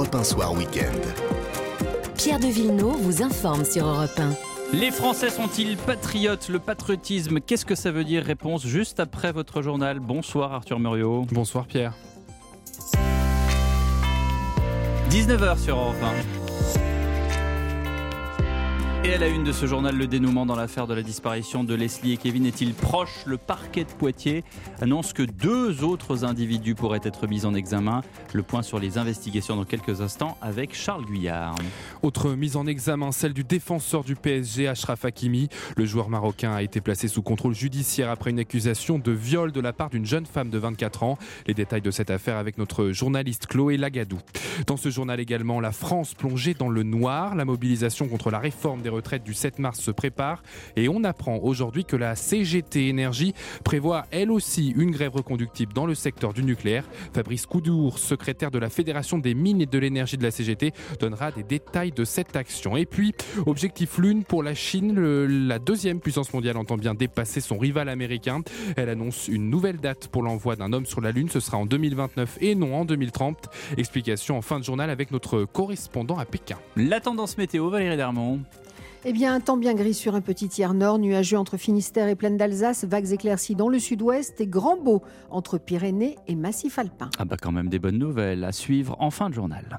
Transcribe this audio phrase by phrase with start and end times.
[0.00, 0.98] Europe 1 Soir Week-end.
[2.16, 4.74] Pierre de Villeneuve vous informe sur Europe 1.
[4.74, 8.24] Les Français sont-ils patriotes Le patriotisme, qu'est-ce que ça veut dire?
[8.24, 10.00] Réponse juste après votre journal.
[10.00, 11.26] Bonsoir Arthur Muriot.
[11.30, 11.92] Bonsoir Pierre.
[15.10, 16.89] 19h sur Europe 1.
[19.02, 21.74] Et à la une de ce journal, le dénouement dans l'affaire de la disparition de
[21.74, 23.24] Leslie et Kevin est-il proche?
[23.24, 24.44] Le parquet de Poitiers
[24.82, 28.02] annonce que deux autres individus pourraient être mis en examen.
[28.34, 31.54] Le point sur les investigations dans quelques instants avec Charles Guyard.
[32.02, 35.48] Autre mise en examen, celle du défenseur du PSG, Ashraf Hakimi.
[35.78, 39.62] Le joueur marocain a été placé sous contrôle judiciaire après une accusation de viol de
[39.62, 41.16] la part d'une jeune femme de 24 ans.
[41.46, 44.18] Les détails de cette affaire avec notre journaliste Chloé Lagadou.
[44.66, 47.34] Dans ce journal également, la France plongée dans le noir.
[47.34, 50.42] La mobilisation contre la réforme des retraite du 7 mars se prépare
[50.76, 55.86] et on apprend aujourd'hui que la CGT Énergie prévoit elle aussi une grève reconductible dans
[55.86, 56.84] le secteur du nucléaire.
[57.12, 61.32] Fabrice Coudour, secrétaire de la Fédération des mines et de l'énergie de la CGT, donnera
[61.32, 62.76] des détails de cette action.
[62.76, 63.14] Et puis,
[63.46, 64.98] objectif Lune pour la Chine,
[65.48, 68.40] la deuxième puissance mondiale entend bien dépasser son rival américain.
[68.76, 71.66] Elle annonce une nouvelle date pour l'envoi d'un homme sur la Lune, ce sera en
[71.66, 73.48] 2029 et non en 2030.
[73.76, 76.58] Explication en fin de journal avec notre correspondant à Pékin.
[76.76, 78.40] La tendance météo, Valérie Darmon.
[79.06, 82.14] Eh bien, un temps bien gris sur un petit tiers nord, nuageux entre Finistère et
[82.14, 87.08] Plaine d'Alsace, vagues éclaircies dans le sud-ouest et grand beau entre Pyrénées et Massif alpin.
[87.18, 89.78] Ah bah quand même des bonnes nouvelles à suivre en fin de journal.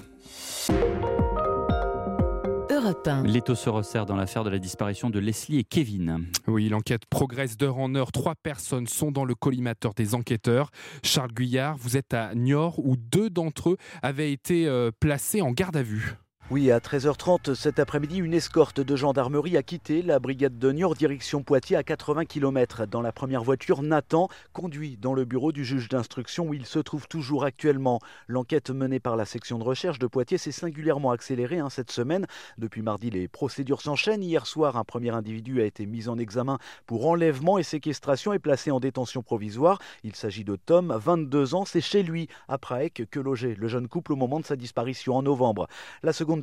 [3.26, 6.26] L'étau se resserre dans l'affaire de la disparition de Leslie et Kevin.
[6.48, 8.12] Oui, l'enquête progresse d'heure en heure.
[8.12, 10.72] Trois personnes sont dans le collimateur des enquêteurs.
[11.04, 15.52] Charles Guyard, vous êtes à Niort où deux d'entre eux avaient été euh, placés en
[15.52, 16.16] garde à vue.
[16.52, 20.96] Oui, à 13h30 cet après-midi, une escorte de gendarmerie a quitté la brigade de Niort
[20.96, 22.86] direction Poitiers à 80 km.
[22.88, 26.80] Dans la première voiture, Nathan conduit dans le bureau du juge d'instruction où il se
[26.80, 28.02] trouve toujours actuellement.
[28.28, 32.28] L'enquête menée par la section de recherche de Poitiers s'est singulièrement accélérée hein, cette semaine.
[32.58, 34.22] Depuis mardi, les procédures s'enchaînent.
[34.22, 38.40] Hier soir, un premier individu a été mis en examen pour enlèvement et séquestration et
[38.40, 39.80] placé en détention provisoire.
[40.04, 41.64] Il s'agit de Tom, 22 ans.
[41.64, 45.16] C'est chez lui, à Praec, que logeait le jeune couple au moment de sa disparition
[45.16, 45.70] en novembre.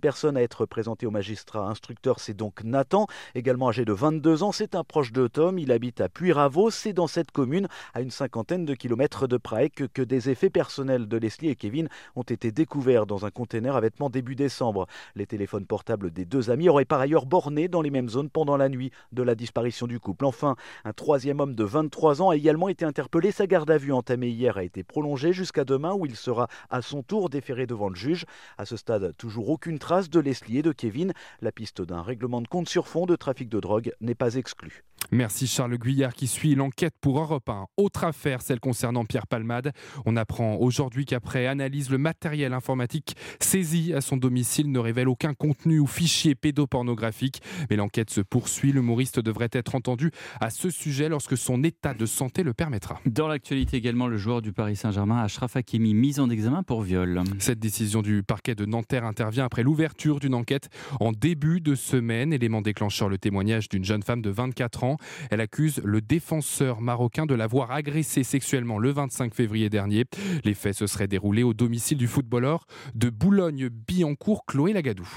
[0.00, 4.53] Personne à être présentée au magistrat instructeur, c'est donc Nathan, également âgé de 22 ans.
[4.53, 5.59] C'est un proche de Tom.
[5.59, 6.70] Il habite à Puyraveau.
[6.70, 11.08] C'est dans cette commune, à une cinquantaine de kilomètres de Prague, que des effets personnels
[11.08, 14.87] de Leslie et Kevin ont été découverts dans un conteneur à vêtements début décembre.
[15.14, 18.56] Les téléphones portables des deux amis auraient par ailleurs borné dans les mêmes zones pendant
[18.56, 20.25] la nuit de la disparition du couple.
[20.25, 23.31] Enfin, un troisième homme de 23 ans a également été interpellé.
[23.31, 26.82] Sa garde à vue entamée hier a été prolongée jusqu'à demain où il sera à
[26.82, 28.25] son tour déféré devant le juge.
[28.56, 31.12] À ce stade, toujours aucune trace de Leslie et de Kevin.
[31.40, 34.84] La piste d'un règlement de compte sur fond de trafic de drogue n'est pas exclue.
[35.10, 37.64] Merci Charles Guyard qui suit l'enquête pour Europe 1.
[37.78, 39.72] Autre affaire, celle concernant Pierre Palmade.
[40.04, 45.32] On apprend aujourd'hui qu'après analyse, le matériel informatique saisi à son domicile ne révèle aucun
[45.32, 47.41] contenu ou fichier pédopornographique.
[47.70, 48.70] Mais l'enquête se poursuit.
[48.70, 50.10] L'humoriste devrait être entendu
[50.42, 53.00] à ce sujet lorsque son état de santé le permettra.
[53.06, 57.22] Dans l'actualité également, le joueur du Paris Saint-Germain, Achraf Hakimi, mis en examen pour viol.
[57.38, 60.69] Cette décision du parquet de Nanterre intervient après l'ouverture d'une enquête
[61.00, 62.34] en début de semaine.
[62.34, 64.97] Élément déclencheur, le témoignage d'une jeune femme de 24 ans
[65.31, 70.04] elle accuse le défenseur marocain de l'avoir agressé sexuellement le 25 février dernier.
[70.44, 75.08] Les faits se seraient déroulés au domicile du footballeur de Boulogne-Billancourt, Chloé Lagadou.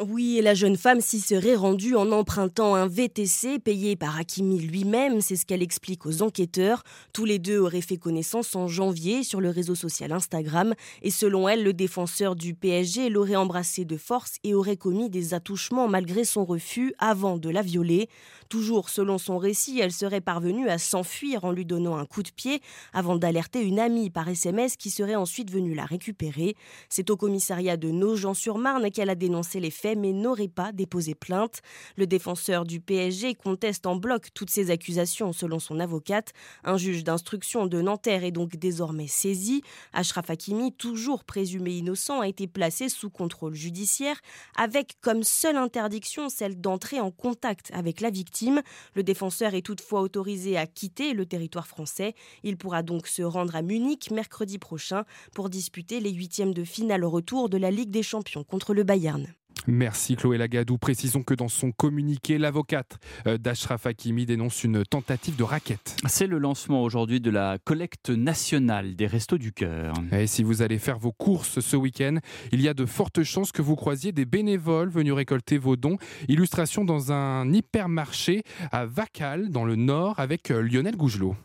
[0.00, 5.20] Oui, la jeune femme s'y serait rendue en empruntant un VTC payé par Hakimi lui-même,
[5.20, 6.82] c'est ce qu'elle explique aux enquêteurs.
[7.12, 10.72] Tous les deux auraient fait connaissance en janvier sur le réseau social Instagram,
[11.02, 15.34] et selon elle, le défenseur du PSG l'aurait embrassée de force et aurait commis des
[15.34, 18.08] attouchements malgré son refus avant de la violer.
[18.52, 22.28] Toujours selon son récit, elle serait parvenue à s'enfuir en lui donnant un coup de
[22.28, 22.60] pied
[22.92, 26.54] avant d'alerter une amie par SMS qui serait ensuite venue la récupérer.
[26.90, 31.62] C'est au commissariat de Nogent-sur-Marne qu'elle a dénoncé les faits mais n'aurait pas déposé plainte.
[31.96, 36.34] Le défenseur du PSG conteste en bloc toutes ces accusations selon son avocate.
[36.62, 39.62] Un juge d'instruction de Nanterre est donc désormais saisi.
[39.94, 44.20] Ashraf Hakimi, toujours présumé innocent, a été placé sous contrôle judiciaire
[44.58, 48.41] avec comme seule interdiction celle d'entrer en contact avec la victime.
[48.94, 52.14] Le défenseur est toutefois autorisé à quitter le territoire français.
[52.42, 55.04] Il pourra donc se rendre à Munich mercredi prochain
[55.34, 59.32] pour disputer les huitièmes de finale retour de la Ligue des Champions contre le Bayern.
[59.66, 60.76] Merci Chloé Lagadou.
[60.76, 65.96] Précisons que dans son communiqué, l'avocate euh, d'Ashraf Hakimi dénonce une tentative de raquette.
[66.06, 69.94] C'est le lancement aujourd'hui de la collecte nationale des Restos du Cœur.
[70.12, 72.16] Et si vous allez faire vos courses ce week-end,
[72.50, 75.96] il y a de fortes chances que vous croisiez des bénévoles venus récolter vos dons.
[76.28, 78.42] Illustration dans un hypermarché
[78.72, 81.36] à Vacal, dans le Nord, avec euh, Lionel Gougelot.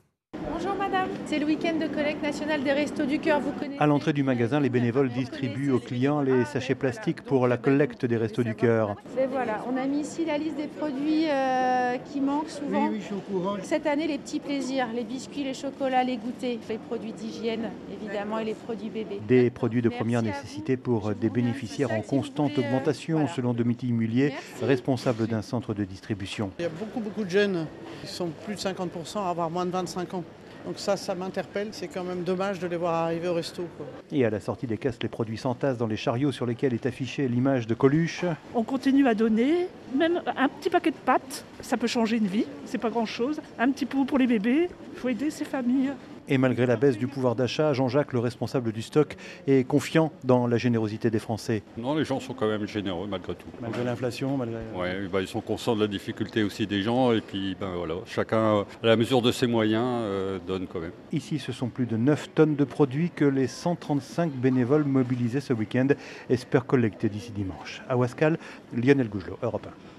[1.27, 3.41] C'est le week-end de collecte nationale des Restos du Cœur.
[3.41, 7.57] Vous À l'entrée du magasin, les bénévoles distribuent aux clients les sachets plastiques pour la
[7.57, 8.95] collecte des Restos du Cœur.
[9.29, 12.88] Voilà, on a mis ici la liste des produits euh, qui manquent souvent.
[12.88, 13.57] Oui, oui, je suis au courant.
[13.62, 18.39] Cette année, les petits plaisirs, les biscuits, les chocolats, les goûters, les produits d'hygiène évidemment
[18.39, 19.19] et les produits bébés.
[19.27, 24.31] Des produits de première nécessité pour des bénéficiaires en constante augmentation, selon Domiti Mullier,
[24.62, 26.51] responsable d'un centre de distribution.
[26.57, 27.68] Il y a beaucoup, beaucoup de jeunes
[28.01, 30.23] qui sont plus de 50% à avoir moins de 25 ans.
[30.65, 31.69] Donc ça, ça m'interpelle.
[31.71, 33.63] C'est quand même dommage de les voir arriver au resto.
[33.77, 33.86] Quoi.
[34.12, 36.86] Et à la sortie des caisses, les produits s'entassent dans les chariots sur lesquels est
[36.86, 38.25] affichée l'image de Coluche.
[38.54, 42.45] On continue à donner, même un petit paquet de pâtes, ça peut changer une vie,
[42.65, 43.39] c'est pas grand-chose.
[43.59, 45.94] Un petit pot pour les bébés, il faut aider ces familles.
[46.29, 49.15] Et malgré la baisse du pouvoir d'achat, Jean-Jacques, le responsable du stock,
[49.47, 51.63] est confiant dans la générosité des Français.
[51.77, 53.47] Non, les gens sont quand même généreux malgré tout.
[53.62, 54.59] Malgré l'inflation, malgré...
[54.75, 57.95] Oui, bah, ils sont conscients de la difficulté aussi des gens et puis ben, voilà,
[58.06, 60.91] chacun, à la mesure de ses moyens, euh, donne quand même.
[61.13, 65.53] Ici, ce sont plus de 9 tonnes de produits que les 135 bénévoles mobilisés ce
[65.53, 65.88] week-end
[66.30, 67.81] espèrent collecter d'ici dimanche.
[67.88, 68.38] À Wascal,
[68.73, 69.96] Lionel Gougelot, Europe 1.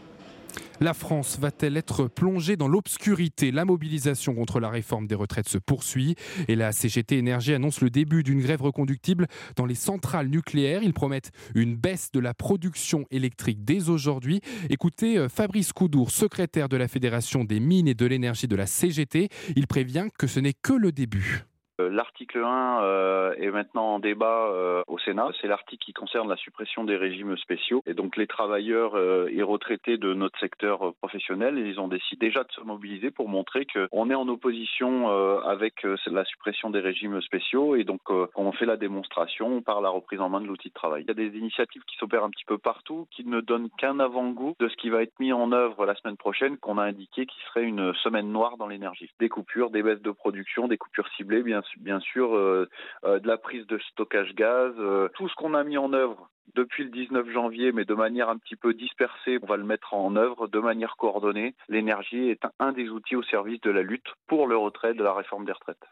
[0.81, 3.51] La France va-t-elle être plongée dans l'obscurité?
[3.51, 6.15] La mobilisation contre la réforme des retraites se poursuit
[6.47, 9.27] et la CGT Énergie annonce le début d'une grève reconductible
[9.57, 10.85] dans les centrales nucléaires.
[10.85, 14.41] Ils promettent une baisse de la production électrique dès aujourd'hui.
[14.71, 18.67] Écoutez euh, Fabrice Coudour, secrétaire de la Fédération des mines et de l'énergie de la
[18.67, 19.31] CGT.
[19.57, 21.48] Il prévient que ce n'est que le début.
[21.81, 25.31] Euh, l'article 1 euh, est maintenant en débat euh, au Sénat.
[25.41, 27.83] C'est l'article qui concerne la suppression des régimes spéciaux.
[27.87, 32.53] Et donc les travailleurs et retraités de notre secteur professionnel, ils ont décidé déjà de
[32.53, 35.09] se mobiliser pour montrer qu'on est en opposition
[35.45, 37.77] avec la suppression des régimes spéciaux.
[37.77, 38.01] Et donc
[38.35, 41.05] on fait la démonstration par la reprise en main de l'outil de travail.
[41.05, 44.01] Il y a des initiatives qui s'opèrent un petit peu partout, qui ne donnent qu'un
[44.01, 47.27] avant-goût de ce qui va être mis en œuvre la semaine prochaine, qu'on a indiqué
[47.27, 49.11] qui serait une semaine noire dans l'énergie.
[49.21, 52.69] Des coupures, des baisses de production, des coupures ciblées, bien bien sûr euh,
[53.05, 56.31] euh, de la prise de stockage gaz, euh, tout ce qu'on a mis en œuvre
[56.55, 59.95] depuis le 19 janvier, mais de manière un petit peu dispersée, on va le mettre
[59.95, 61.55] en œuvre de manière coordonnée.
[61.69, 65.13] L'énergie est un des outils au service de la lutte pour le retrait de la
[65.13, 65.85] réforme des retraites.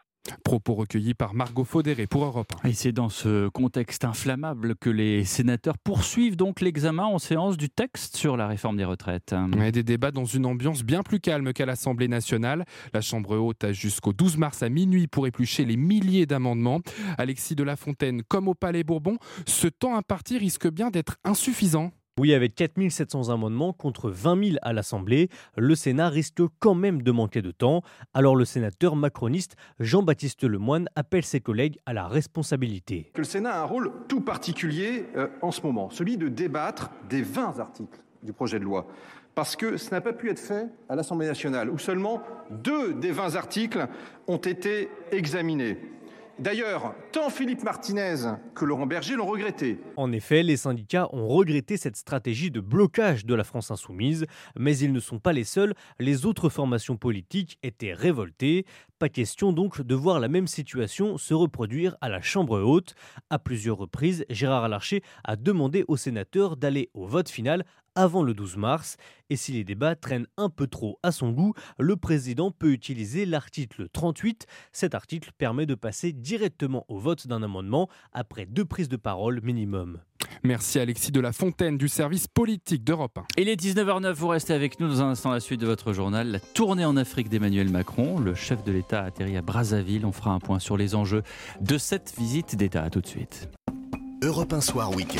[0.43, 2.69] Propos recueillis par Margot Faudéré pour Europe 1.
[2.69, 7.69] Et c'est dans ce contexte inflammable que les sénateurs poursuivent donc l'examen en séance du
[7.69, 9.35] texte sur la réforme des retraites.
[9.61, 12.65] Et des débats dans une ambiance bien plus calme qu'à l'Assemblée nationale.
[12.93, 16.81] La Chambre haute a jusqu'au 12 mars à minuit pour éplucher les milliers d'amendements.
[17.17, 21.91] Alexis de la Fontaine, comme au Palais Bourbon, ce temps imparti risque bien d'être insuffisant.
[22.19, 27.11] Oui, avec 4700 amendements contre 20 000 à l'Assemblée, le Sénat risque quand même de
[27.11, 27.83] manquer de temps.
[28.15, 33.11] Alors le sénateur macroniste Jean-Baptiste Lemoyne appelle ses collègues à la responsabilité.
[33.15, 37.21] Le Sénat a un rôle tout particulier euh, en ce moment, celui de débattre des
[37.21, 38.87] 20 articles du projet de loi.
[39.35, 43.11] Parce que ce n'a pas pu être fait à l'Assemblée nationale, où seulement deux des
[43.11, 43.87] 20 articles
[44.27, 45.77] ont été examinés.
[46.39, 48.15] D'ailleurs, tant Philippe Martinez
[48.53, 49.79] que Laurent Berger l'ont regretté.
[49.95, 54.77] En effet, les syndicats ont regretté cette stratégie de blocage de la France insoumise, mais
[54.77, 58.65] ils ne sont pas les seuls, les autres formations politiques étaient révoltées.
[58.99, 62.95] Pas question donc de voir la même situation se reproduire à la Chambre haute.
[63.29, 67.63] À plusieurs reprises, Gérard Larcher a demandé aux sénateurs d'aller au vote final
[67.93, 68.97] avant le 12 mars.
[69.29, 73.27] Et si les débats traînent un peu trop à son goût, le président peut utiliser
[73.27, 74.47] l'article 38.
[74.71, 79.41] Cet article permet de passer directement au vote d'un amendement après deux prises de parole
[79.43, 79.99] minimum.
[80.43, 83.25] Merci Alexis de la Fontaine du service politique d'Europe 1.
[83.37, 86.31] Il est 19h09, vous restez avec nous dans un instant la suite de votre journal.
[86.31, 88.19] La tournée en Afrique d'Emmanuel Macron.
[88.19, 90.05] Le chef de l'État a atterri à Brazzaville.
[90.05, 91.23] On fera un point sur les enjeux
[91.61, 92.89] de cette visite d'État.
[92.89, 93.49] Tout de suite.
[94.23, 95.19] Europe 1 Soir Week-end.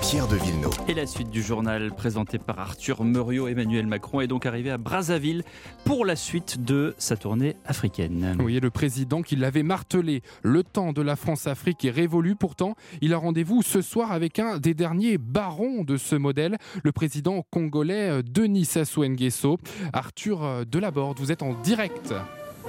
[0.00, 0.74] Pierre de Villeneuve.
[0.88, 4.78] Et la suite du journal présenté par Arthur Muriot, Emmanuel Macron est donc arrivé à
[4.78, 5.42] Brazzaville
[5.84, 8.34] pour la suite de sa tournée africaine.
[8.42, 12.36] Oui, le président qui l'avait martelé, le temps de la France-Afrique est révolu.
[12.36, 16.92] Pourtant, il a rendez-vous ce soir avec un des derniers barons de ce modèle, le
[16.92, 19.58] président congolais Denis Sassou Nguesso.
[19.92, 22.14] Arthur euh, Delaborde, vous êtes en direct.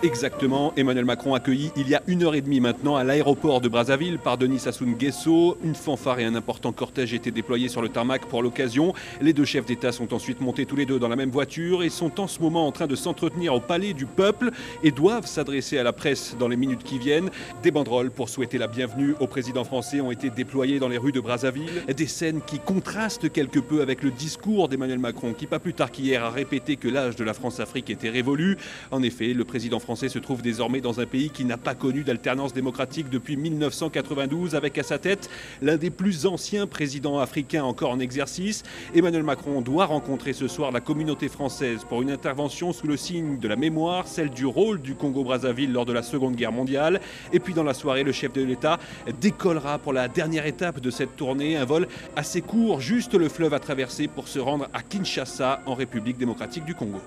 [0.03, 3.67] Exactement, Emmanuel Macron accueilli il y a une heure et demie maintenant à l'aéroport de
[3.67, 5.57] Brazzaville par Denis Sassou Nguesso.
[5.63, 8.93] Une fanfare et un important cortège étaient déployés sur le tarmac pour l'occasion.
[9.21, 11.89] Les deux chefs d'État sont ensuite montés tous les deux dans la même voiture et
[11.89, 14.51] sont en ce moment en train de s'entretenir au palais du peuple
[14.83, 17.31] et doivent s'adresser à la presse dans les minutes qui viennent.
[17.63, 21.11] Des banderoles pour souhaiter la bienvenue au président français ont été déployées dans les rues
[21.11, 21.85] de Brazzaville.
[21.91, 25.89] Des scènes qui contrastent quelque peu avec le discours d'Emmanuel Macron qui pas plus tard
[25.89, 28.57] qu'hier a répété que l'âge de la France-Afrique était révolu.
[28.91, 32.03] En effet, le président français se trouve désormais dans un pays qui n'a pas connu
[32.03, 35.29] d'alternance démocratique depuis 1992, avec à sa tête
[35.61, 38.63] l'un des plus anciens présidents africains encore en exercice.
[38.93, 43.39] Emmanuel Macron doit rencontrer ce soir la communauté française pour une intervention sous le signe
[43.39, 46.99] de la mémoire, celle du rôle du Congo-Brazzaville lors de la Seconde Guerre mondiale.
[47.31, 48.79] Et puis dans la soirée, le chef de l'État
[49.21, 53.53] décollera pour la dernière étape de cette tournée, un vol assez court, juste le fleuve
[53.53, 56.99] à traverser pour se rendre à Kinshasa, en République démocratique du Congo.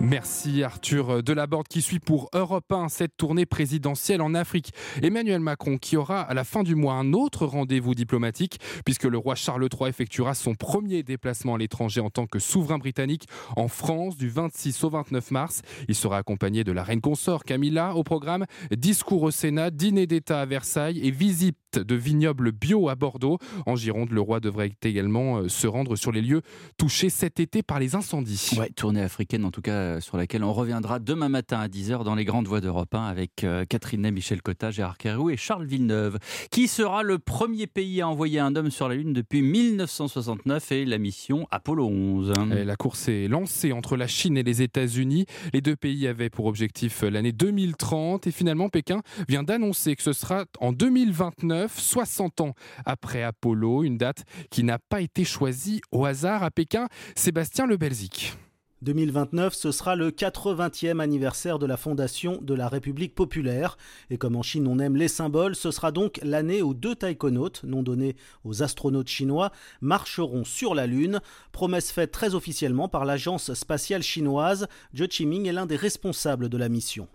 [0.00, 4.72] Merci Arthur Delaborde qui suit pour Europe 1 cette tournée présidentielle en Afrique.
[5.02, 9.18] Emmanuel Macron qui aura à la fin du mois un autre rendez-vous diplomatique puisque le
[9.18, 13.24] roi Charles III effectuera son premier déplacement à l'étranger en tant que souverain britannique
[13.56, 15.62] en France du 26 au 29 mars.
[15.88, 20.40] Il sera accompagné de la reine consort Camilla au programme discours au Sénat, dîner d'État
[20.40, 23.38] à Versailles et visite de vignobles bio à Bordeaux.
[23.66, 26.42] En Gironde, le roi devrait également euh, se rendre sur les lieux
[26.78, 28.50] touchés cet été par les incendies.
[28.58, 32.04] Ouais, tournée africaine en tout cas euh, sur laquelle on reviendra demain matin à 10h
[32.04, 35.66] dans les grandes voies d'Europe 1 avec euh, Catherine Michel Cotta, Gérard Carreau et Charles
[35.66, 36.18] Villeneuve.
[36.50, 40.84] Qui sera le premier pays à envoyer un homme sur la Lune depuis 1969 et
[40.84, 45.26] la mission Apollo 11 et La course est lancée entre la Chine et les États-Unis.
[45.52, 50.12] Les deux pays avaient pour objectif l'année 2030 et finalement Pékin vient d'annoncer que ce
[50.12, 56.04] sera en 2029 60 ans après Apollo, une date qui n'a pas été choisie au
[56.04, 56.88] hasard à Pékin.
[57.16, 58.36] Sébastien Le Belzic.
[58.82, 63.76] 2029, ce sera le 80e anniversaire de la fondation de la République populaire.
[64.10, 67.64] Et comme en Chine on aime les symboles, ce sera donc l'année où deux taïkonautes,
[67.64, 71.20] nom donné aux astronautes chinois, marcheront sur la Lune.
[71.52, 74.68] Promesse faite très officiellement par l'agence spatiale chinoise.
[74.94, 77.08] Zhe Qiming est l'un des responsables de la mission.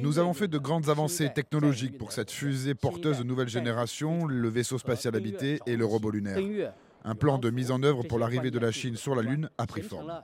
[0.00, 4.48] Nous avons fait de grandes avancées technologiques pour cette fusée porteuse de nouvelle génération, le
[4.48, 6.38] vaisseau spatial habité et le robot lunaire.
[7.06, 9.66] Un plan de mise en œuvre pour l'arrivée de la Chine sur la Lune a
[9.66, 10.22] pris forme.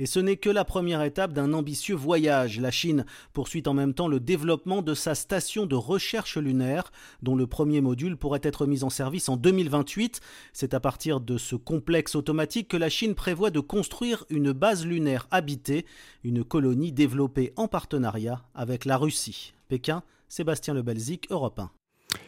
[0.00, 2.58] Et ce n'est que la première étape d'un ambitieux voyage.
[2.58, 6.90] La Chine poursuit en même temps le développement de sa station de recherche lunaire,
[7.22, 10.20] dont le premier module pourrait être mis en service en 2028.
[10.52, 14.84] C'est à partir de ce complexe automatique que la Chine prévoit de construire une base
[14.84, 15.86] lunaire habitée,
[16.24, 19.54] une colonie développée en partenariat avec la Russie.
[19.68, 21.70] Pékin, Sébastien Le Belzic, Europe 1.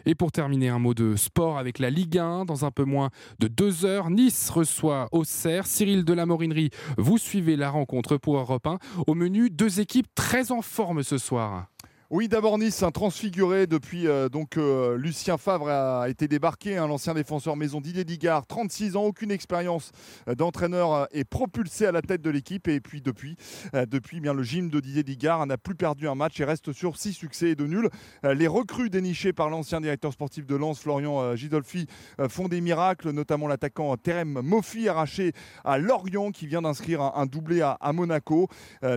[0.06, 2.44] Et pour terminer, un mot de sport avec la Ligue 1.
[2.44, 5.66] Dans un peu moins de deux heures, Nice reçoit Auxerre.
[5.66, 8.78] Cyril de la Morinerie, vous suivez la rencontre pour Europe 1.
[9.06, 11.66] Au menu, deux équipes très en forme ce soir.
[12.12, 16.88] Oui, d'abord Nice, un transfiguré depuis euh, donc euh, Lucien Favre a été débarqué, hein,
[16.88, 19.92] l'ancien défenseur maison Didier Digard, 36 ans, aucune expérience
[20.26, 23.36] euh, d'entraîneur est propulsé à la tête de l'équipe et puis depuis,
[23.72, 26.96] depuis bien le gym de Didier Digard n'a plus perdu un match et reste sur
[26.96, 27.88] 6 succès et 2 nuls.
[28.24, 31.86] les recrues dénichées par l'ancien directeur sportif de Lens, Florian Gidolfi,
[32.28, 35.32] font des miracles, notamment l'attaquant Terem Moffi arraché
[35.64, 38.48] à Lorient qui vient d'inscrire un, doublé à, à Monaco.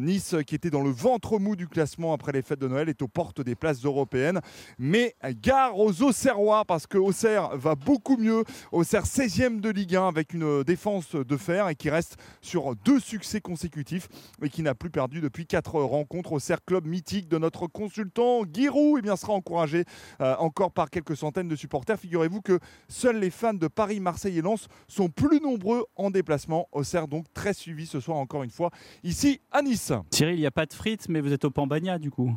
[0.02, 3.03] nice qui était dans le ventre mou du classement après les fêtes de Noël est
[3.04, 4.40] aux portes des places européennes.
[4.80, 8.44] Mais gare aux Auxerrois parce que Auxerre va beaucoup mieux.
[8.72, 13.00] Auxerre 16e de Ligue 1 avec une défense de fer et qui reste sur deux
[13.00, 14.10] succès consécutifs
[14.42, 16.34] et qui n'a plus perdu depuis quatre rencontres.
[16.34, 19.86] Auxerre, club mythique de notre consultant Giroud, et eh bien, sera encouragé
[20.22, 22.00] euh, encore par quelques centaines de supporters.
[22.00, 26.68] Figurez-vous que seuls les fans de Paris, Marseille et Lens sont plus nombreux en déplacement.
[26.72, 28.72] Auxerre donc très suivi ce soir encore une fois
[29.04, 29.92] ici à Nice.
[30.10, 32.36] Thierry, il n'y a pas de frites, mais vous êtes au Pambagna du coup.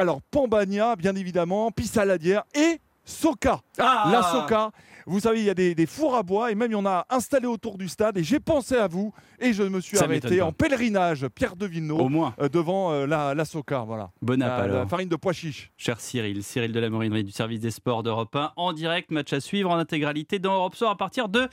[0.00, 3.60] Alors, Pambagna, bien évidemment, Pissaladière et Soca.
[3.78, 4.70] Ah la Soca.
[5.04, 7.04] Vous savez, il y a des, fours à bois et même il y en a
[7.10, 8.16] installé autour du stade.
[8.16, 12.00] Et j'ai pensé à vous et je me suis arrêté en pèlerinage, Pierre de Villeneuve,
[12.00, 12.34] Au moins.
[12.40, 13.80] Euh, devant euh, la, la, Soca.
[13.80, 14.10] Voilà.
[14.22, 14.88] Bon app, la, alors.
[14.88, 15.70] farine de pois chiche.
[15.76, 19.34] Cher Cyril, Cyril de la Morinerie du service des sports d'Europe 1, en direct, match
[19.34, 21.46] à suivre en intégralité dans Europe Soir à partir de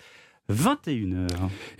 [0.50, 1.28] 21h.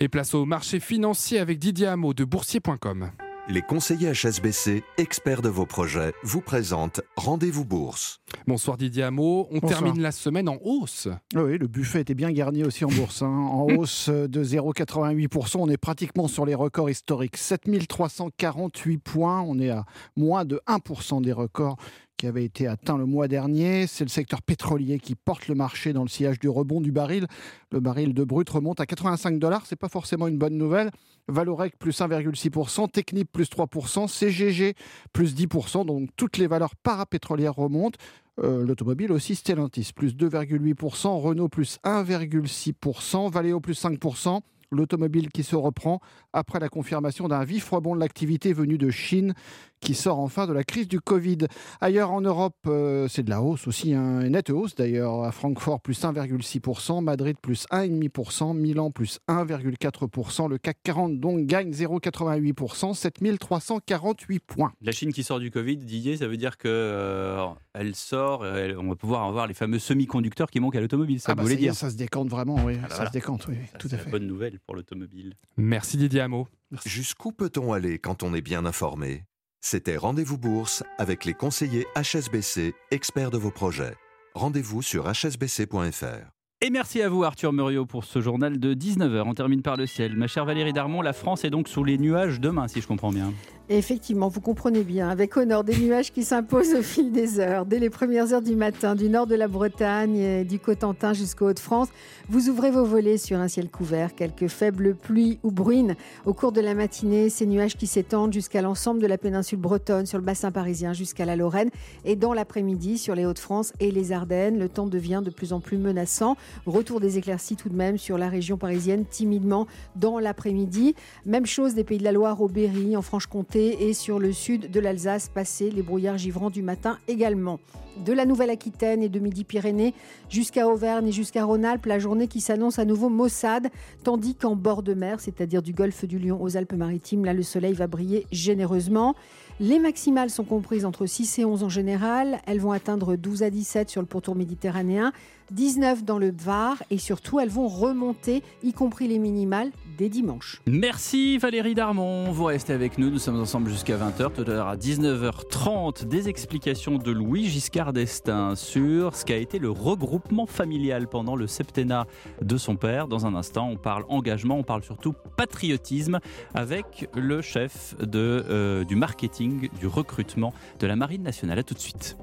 [0.00, 3.10] Et place au marché financier avec Didier Hameau de boursier.com.
[3.50, 8.20] Les conseillers HSBC, experts de vos projets, vous présentent Rendez-vous Bourse.
[8.46, 9.48] Bonsoir Didier Hameau.
[9.50, 11.08] On termine la semaine en hausse.
[11.34, 13.22] Oui, le buffet était bien garni aussi en bourse.
[13.22, 13.26] Hein.
[13.26, 15.56] En hausse de 0,88%.
[15.60, 17.38] On est pratiquement sur les records historiques.
[17.38, 19.40] 7348 points.
[19.40, 21.78] On est à moins de 1% des records
[22.18, 23.86] qui avait été atteint le mois dernier.
[23.86, 27.26] C'est le secteur pétrolier qui porte le marché dans le sillage du rebond du baril.
[27.70, 29.64] Le baril de brut remonte à 85 dollars.
[29.64, 30.90] C'est pas forcément une bonne nouvelle.
[31.28, 34.74] Valorec plus 1,6%, Technip plus 3%, CGG
[35.12, 35.86] plus 10%.
[35.86, 37.98] Donc toutes les valeurs parapétrolières remontent.
[38.40, 45.56] Euh, l'automobile aussi, Stellantis plus 2,8%, Renault plus 1,6%, Valeo plus 5% l'automobile qui se
[45.56, 46.00] reprend
[46.32, 49.34] après la confirmation d'un vif rebond de l'activité venue de Chine
[49.80, 51.38] qui sort enfin de la crise du Covid.
[51.80, 55.22] Ailleurs en Europe, euh, c'est de la hausse aussi, hein, une nette hausse d'ailleurs.
[55.24, 60.48] À Francfort, plus 1,6%, Madrid, plus 1,5%, Milan, plus 1,4%.
[60.48, 64.72] Le CAC 40 donc gagne 0,88%, 7348 points.
[64.82, 68.76] La Chine qui sort du Covid, Didier, ça veut dire que euh, elle sort, elle-
[68.78, 71.20] on va pouvoir avoir les fameux semi-conducteurs qui manquent à l'automobile.
[71.20, 72.74] Ça Ah bah, vous voulez ça y est, dire ça se décante vraiment, oui.
[72.78, 73.10] Ah bah ça voilà.
[73.10, 74.10] se décante, oui, Ça, tout c'est à la fait.
[74.10, 75.34] bonne nouvelle pour l'automobile.
[75.56, 76.46] Merci Didier Hameau.
[76.84, 79.24] Jusqu'où peut-on aller quand on est bien informé?
[79.60, 83.94] C'était Rendez-vous Bourse avec les conseillers HSBC, experts de vos projets.
[84.34, 86.30] Rendez-vous sur hsbc.fr.
[86.60, 89.22] Et merci à vous Arthur Muriot pour ce journal de 19h.
[89.26, 90.16] On termine par le ciel.
[90.16, 93.10] Ma chère Valérie Darmon, la France est donc sous les nuages demain, si je comprends
[93.10, 93.32] bien.
[93.70, 97.66] Effectivement, vous comprenez bien, avec nord des nuages qui s'imposent au fil des heures.
[97.66, 101.50] Dès les premières heures du matin, du nord de la Bretagne, et du Cotentin jusqu'au
[101.50, 101.88] Hauts-de-France,
[102.30, 105.96] vous ouvrez vos volets sur un ciel couvert, quelques faibles pluies ou bruines.
[106.24, 110.06] Au cours de la matinée, ces nuages qui s'étendent jusqu'à l'ensemble de la péninsule bretonne,
[110.06, 111.68] sur le bassin parisien jusqu'à la Lorraine.
[112.06, 115.60] Et dans l'après-midi, sur les Hauts-de-France et les Ardennes, le temps devient de plus en
[115.60, 116.38] plus menaçant.
[116.64, 120.94] Retour des éclaircies tout de même sur la région parisienne, timidement dans l'après-midi.
[121.26, 124.70] Même chose des Pays de la Loire au Berry, en Franche-Comté et sur le sud
[124.70, 127.60] de l'Alsace, passé les brouillards givrants du matin également.
[128.04, 129.94] De la Nouvelle-Aquitaine et de Midi-Pyrénées
[130.28, 133.68] jusqu'à Auvergne et jusqu'à Rhône-Alpes, la journée qui s'annonce à nouveau maussade,
[134.04, 137.74] tandis qu'en bord de mer, c'est-à-dire du golfe du Lion aux Alpes-Maritimes, là le soleil
[137.74, 139.14] va briller généreusement.
[139.60, 142.40] Les maximales sont comprises entre 6 et 11 en général.
[142.46, 145.12] Elles vont atteindre 12 à 17 sur le pourtour méditerranéen,
[145.50, 150.62] 19 dans le Var et surtout elles vont remonter, y compris les minimales, dès dimanche.
[150.68, 152.30] Merci Valérie Darmon.
[152.30, 153.10] Vous restez avec nous.
[153.10, 154.32] Nous sommes ensemble jusqu'à 20h.
[154.32, 159.58] Tout à l'heure à 19h30, des explications de Louis Giscard d'Estaing sur ce qu'a été
[159.58, 162.06] le regroupement familial pendant le septennat
[162.40, 163.08] de son père.
[163.08, 166.20] Dans un instant, on parle engagement, on parle surtout patriotisme
[166.54, 171.58] avec le chef euh, du marketing, du recrutement de la Marine nationale.
[171.58, 172.16] À tout de suite.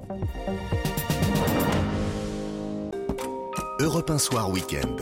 [3.80, 4.96] Europe 1 Soir Week-end.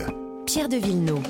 [0.45, 1.23] Pierre de Villeneuve.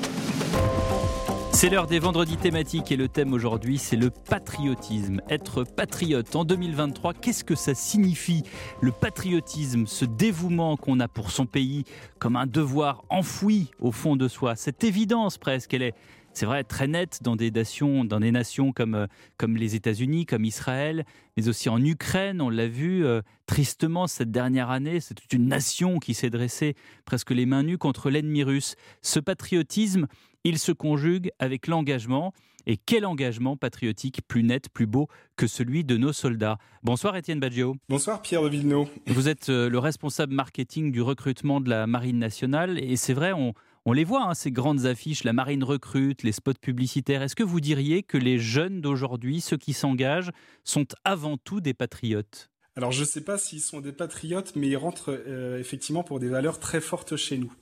[1.56, 5.22] C'est l'heure des vendredis thématiques et le thème aujourd'hui, c'est le patriotisme.
[5.30, 8.42] Être patriote en 2023, qu'est-ce que ça signifie?
[8.82, 11.84] Le patriotisme, ce dévouement qu'on a pour son pays
[12.18, 15.94] comme un devoir enfoui au fond de soi, cette évidence presque, elle est,
[16.36, 19.06] c'est vrai, très nette dans des nations, dans des nations comme, euh,
[19.38, 24.30] comme les États-Unis, comme Israël, mais aussi en Ukraine, on l'a vu euh, tristement cette
[24.30, 26.74] dernière année, c'est toute une nation qui s'est dressée
[27.06, 28.74] presque les mains nues contre l'ennemi russe.
[29.00, 30.08] Ce patriotisme,
[30.44, 32.34] il se conjugue avec l'engagement.
[32.68, 35.06] Et quel engagement patriotique plus net, plus beau
[35.36, 37.76] que celui de nos soldats Bonsoir Étienne Baggio.
[37.88, 38.88] Bonsoir Pierre de Villeneuve.
[39.06, 42.80] Vous êtes euh, le responsable marketing du recrutement de la Marine nationale.
[42.82, 43.54] Et c'est vrai, on,
[43.86, 47.22] on les voit, hein, ces grandes affiches, la Marine recrute, les spots publicitaires.
[47.22, 50.32] Est-ce que vous diriez que les jeunes d'aujourd'hui, ceux qui s'engagent,
[50.64, 52.50] sont avant tout des patriotes?
[52.74, 56.18] Alors je ne sais pas s'ils sont des patriotes, mais ils rentrent euh, effectivement pour
[56.18, 57.52] des valeurs très fortes chez nous.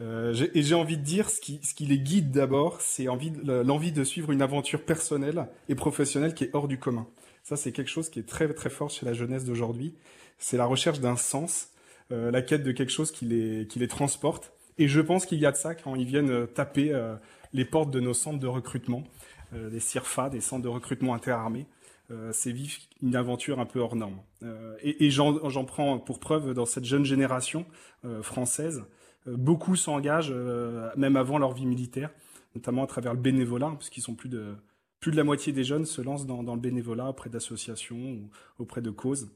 [0.00, 4.32] Euh, et j'ai envie de dire, ce qui, les guide d'abord, c'est l'envie de suivre
[4.32, 7.06] une aventure personnelle et professionnelle qui est hors du commun.
[7.44, 9.94] Ça, c'est quelque chose qui est très très fort chez la jeunesse d'aujourd'hui.
[10.36, 11.68] C'est la recherche d'un sens,
[12.10, 14.52] euh, la quête de quelque chose qui les transporte.
[14.78, 17.14] Et je pense qu'il y a de ça quand ils viennent euh, taper euh,
[17.52, 19.04] les portes de nos centres de recrutement,
[19.54, 21.66] euh, des CIRFA, des centres de recrutement interarmés.
[22.32, 24.18] C'est vivre une aventure un peu hors norme.
[24.82, 27.66] Et j'en prends pour preuve dans cette jeune génération
[28.20, 28.82] française.
[29.26, 30.34] Beaucoup s'engagent,
[30.96, 32.10] même avant leur vie militaire,
[32.56, 34.56] notamment à travers le bénévolat, puisqu'ils sont plus de,
[34.98, 38.28] plus de la moitié des jeunes se lancent dans, dans le bénévolat auprès d'associations ou
[38.58, 39.30] auprès de causes.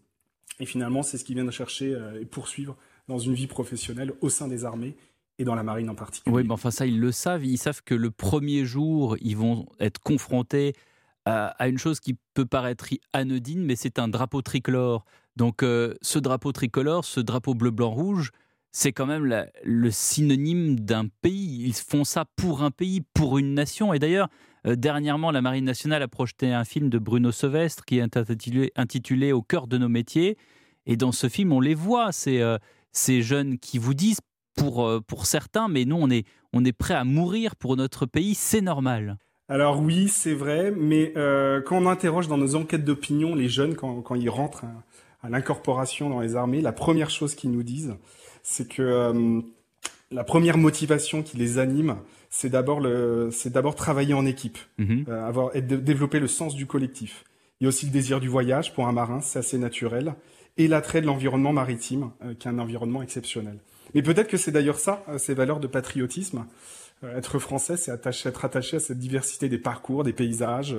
[0.58, 4.48] Et finalement, c'est ce qu'ils viennent chercher et poursuivre dans une vie professionnelle au sein
[4.48, 4.96] des armées
[5.38, 6.34] et dans la marine en particulier.
[6.34, 7.44] Oui, mais enfin ça, ils le savent.
[7.44, 10.74] Ils savent que le premier jour, ils vont être confrontés
[11.26, 15.04] à, une chose qui peut paraître anodine, mais c'est un drapeau tricolore.
[15.36, 18.30] Donc euh, ce drapeau tricolore, ce drapeau bleu, blanc, rouge,
[18.72, 21.62] c'est quand même le synonyme d'un pays.
[21.64, 23.94] Ils font ça pour un pays, pour une nation.
[23.94, 24.28] Et d'ailleurs,
[24.66, 28.72] euh, dernièrement, la Marine nationale a projeté un film de Bruno Sauvestre qui est intitulé,
[28.76, 30.36] intitulé Au cœur de nos métiers.
[30.86, 32.58] Et dans ce film, on les voit, ces, euh,
[32.92, 34.20] ces jeunes qui vous disent,
[34.56, 38.06] pour, euh, pour certains, mais nous, on est, on est prêt à mourir pour notre
[38.06, 39.18] pays, c'est normal.
[39.48, 43.74] Alors oui, c'est vrai, mais euh, quand on interroge dans nos enquêtes d'opinion les jeunes,
[43.74, 47.62] quand, quand ils rentrent à, à l'incorporation dans les armées, la première chose qu'ils nous
[47.62, 47.94] disent,
[48.42, 49.40] c'est que euh,
[50.10, 51.96] la première motivation qui les anime,
[52.30, 54.58] c'est d'abord le, c'est d'abord travailler en équipe,
[55.08, 57.24] euh, avoir, et de- développer le sens du collectif.
[57.60, 60.14] Il y a aussi le désir du voyage pour un marin, c'est assez naturel,
[60.56, 63.58] et l'attrait de l'environnement maritime, qui est un environnement exceptionnel.
[63.94, 66.46] Mais peut-être que c'est d'ailleurs ça, euh, ces valeurs de patriotisme.
[67.02, 70.76] Euh, être français, c'est être attaché à cette diversité des parcours, des paysages,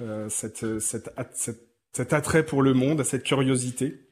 [0.00, 4.04] euh, cet attrait pour le monde, à cette curiosité.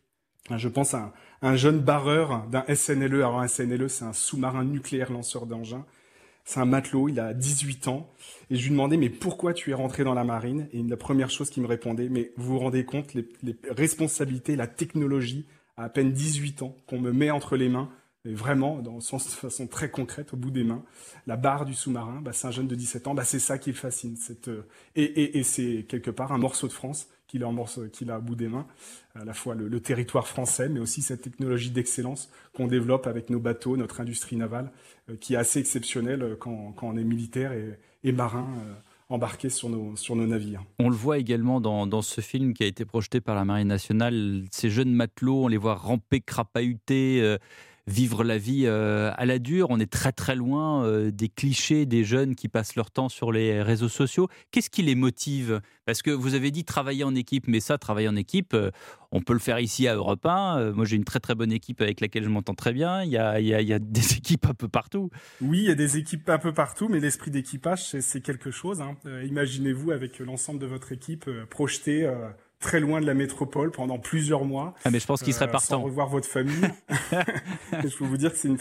[0.55, 3.16] Je pense à un, un jeune barreur d'un SNLE.
[3.16, 5.85] Alors un SNLE, c'est un sous-marin nucléaire lanceur d'engins.
[6.44, 8.09] C'est un matelot, il a 18 ans.
[8.51, 10.68] Et je lui demandais, mais pourquoi tu es rentré dans la marine?
[10.72, 14.55] Et la première chose qu'il me répondait, mais vous vous rendez compte, les, les responsabilités,
[14.55, 15.46] la technologie,
[15.77, 17.90] à à peine 18 ans, qu'on me met entre les mains,
[18.27, 20.83] et vraiment, dans, de façon très concrète, au bout des mains,
[21.27, 23.71] la barre du sous-marin, bah, c'est un jeune de 17 ans, bah, c'est ça qui
[23.71, 24.17] le fascine.
[24.17, 28.35] Cette, euh, et, et, c'est quelque part un morceau de France qu'il a, au bout
[28.35, 28.67] des mains,
[29.15, 33.41] à la fois le, territoire français, mais aussi cette technologie d'excellence qu'on développe avec nos
[33.41, 34.73] bateaux, notre industrie navale,
[35.11, 38.47] euh, qui est assez exceptionnelle euh, quand, quand, on est militaire et, marin.
[39.09, 40.65] Embarqués sur nos, sur nos navires.
[40.81, 43.69] On le voit également dans, dans, ce film qui a été projeté par la Marine
[43.69, 44.43] nationale.
[44.51, 47.37] Ces jeunes matelots, on les voit ramper, crapahuter,
[47.87, 49.68] vivre la vie euh, à la dure.
[49.70, 53.31] On est très très loin euh, des clichés des jeunes qui passent leur temps sur
[53.31, 54.29] les réseaux sociaux.
[54.51, 55.61] Qu'est-ce qui les motive?
[55.85, 58.70] Parce que vous avez dit travailler en équipe, mais ça, travailler en équipe, euh,
[59.12, 60.72] on peut le faire ici à Europe 1.
[60.72, 63.05] moi, j'ai une très très bonne équipe avec laquelle je m'entends très bien.
[63.05, 65.11] Il y, a, il, y a, des équipes un peu partout.
[65.40, 68.81] Oui, il y a des équipes un peu partout, mais l'esprit d'équipage, c'est quelque chose.
[68.81, 68.96] Hein.
[69.25, 72.11] Imaginez-vous avec l'ensemble de votre équipe projeté
[72.61, 74.75] très loin de la métropole pendant plusieurs mois.
[74.85, 75.79] Ah mais je pense qu'il serait euh, partant.
[75.79, 76.69] Sans revoir votre famille.
[76.90, 78.59] je peux vous dire que c'est une,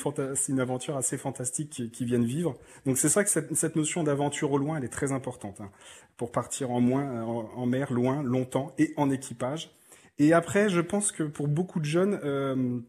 [0.49, 2.57] une, aventure assez fantastique qui, qui vient de vivre.
[2.85, 5.71] Donc c'est ça que cette, cette notion d'aventure au loin, elle est très importante hein,
[6.17, 9.71] pour partir en, moins, en, en, mer, loin, longtemps et en équipage.
[10.17, 12.79] Et après, je pense que pour beaucoup de jeunes, euh,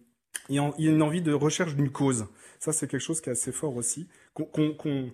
[0.49, 2.27] il y a une envie de recherche d'une cause.
[2.59, 4.09] Ça, c'est quelque chose qui est assez fort aussi.
[4.35, 5.13] Qu'on qu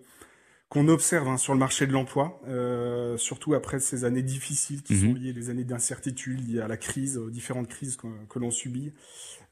[0.72, 4.94] qu'on observe hein, sur le marché de l'emploi, euh, surtout après ces années difficiles qui
[4.94, 5.00] mmh.
[5.00, 8.50] sont liées, les années d'incertitude liées à la crise, aux différentes crises que, que l'on
[8.50, 8.94] subit.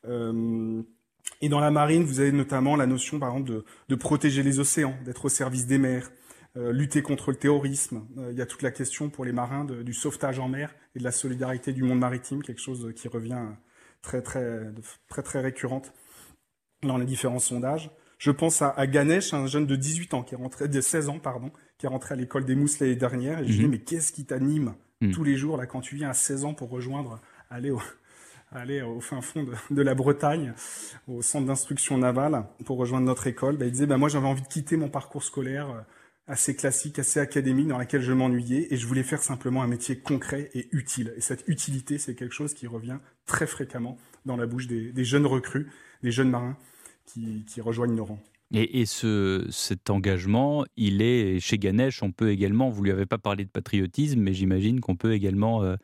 [0.06, 0.82] Euh,
[1.42, 4.60] et dans la marine, vous avez notamment la notion, par exemple, de, de protéger les
[4.60, 6.10] océans, d'être au service des mers,
[6.56, 8.06] euh, lutter contre le terrorisme.
[8.30, 11.00] Il y a toute la question pour les marins de, du sauvetage en mer et
[11.00, 13.44] de la solidarité du monde maritime, quelque chose qui revient
[14.00, 14.72] très très
[15.06, 15.92] très très récurrente
[16.82, 17.90] dans les différents sondages.
[18.20, 21.08] Je pense à, à, Ganesh, un jeune de 18 ans qui est rentré, de 16
[21.08, 23.40] ans pardon, qui est rentré à l'école des Mousses l'année dernière.
[23.40, 23.70] Et je lui dis mhm.
[23.70, 25.12] mais qu'est-ce qui t'anime mm.
[25.12, 27.80] tous les jours là quand tu viens à 16 ans pour rejoindre, aller au,
[28.52, 30.52] aller au fin fond de, de la Bretagne,
[31.08, 33.56] au centre d'instruction navale pour rejoindre notre école?
[33.56, 35.80] Ben, il disait bah moi j'avais envie de quitter mon parcours scolaire euh,
[36.26, 39.98] assez classique, assez académique dans laquelle je m'ennuyais et je voulais faire simplement un métier
[39.98, 41.14] concret et utile.
[41.16, 45.04] Et cette utilité, c'est quelque chose qui revient très fréquemment dans la bouche des, des
[45.04, 45.70] jeunes recrues,
[46.02, 46.58] des jeunes marins
[47.12, 48.22] qui, qui rejoignent nos rangs.
[48.52, 52.02] Et, et ce, cet engagement, il est chez Ganesh.
[52.02, 55.62] On peut également, vous lui avez pas parlé de patriotisme, mais j'imagine qu'on peut également,
[55.62, 55.76] euh,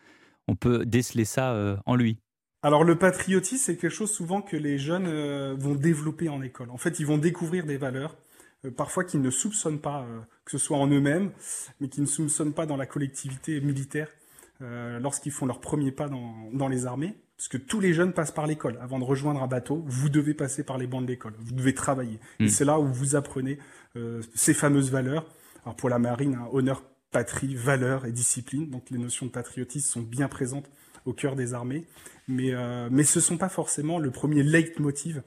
[0.49, 2.19] on peut déceler ça euh, en lui.
[2.63, 6.71] Alors le patriotisme, c'est quelque chose souvent que les jeunes euh, vont développer en école.
[6.71, 8.17] En fait, ils vont découvrir des valeurs,
[8.77, 10.05] parfois qu'ils ne soupçonnent pas,
[10.45, 11.31] que ce soit en eux-mêmes,
[11.81, 14.09] mais qu'ils ne soupçonnent pas dans la collectivité militaire
[14.59, 18.33] lorsqu'ils font leur premier pas dans, dans les armées parce que tous les jeunes passent
[18.33, 18.79] par l'école.
[18.81, 21.35] Avant de rejoindre un bateau, vous devez passer par les bancs de l'école.
[21.39, 22.19] Vous devez travailler.
[22.41, 22.45] Mmh.
[22.45, 23.59] Et c'est là où vous apprenez
[23.97, 25.27] euh, ces fameuses valeurs.
[25.65, 28.71] Alors pour la marine, hein, honneur, patrie, valeur et discipline.
[28.71, 30.71] Donc les notions de patriotisme sont bien présentes
[31.05, 31.85] au cœur des armées.
[32.29, 35.23] Mais, euh, mais ce ne sont pas forcément le premier leitmotiv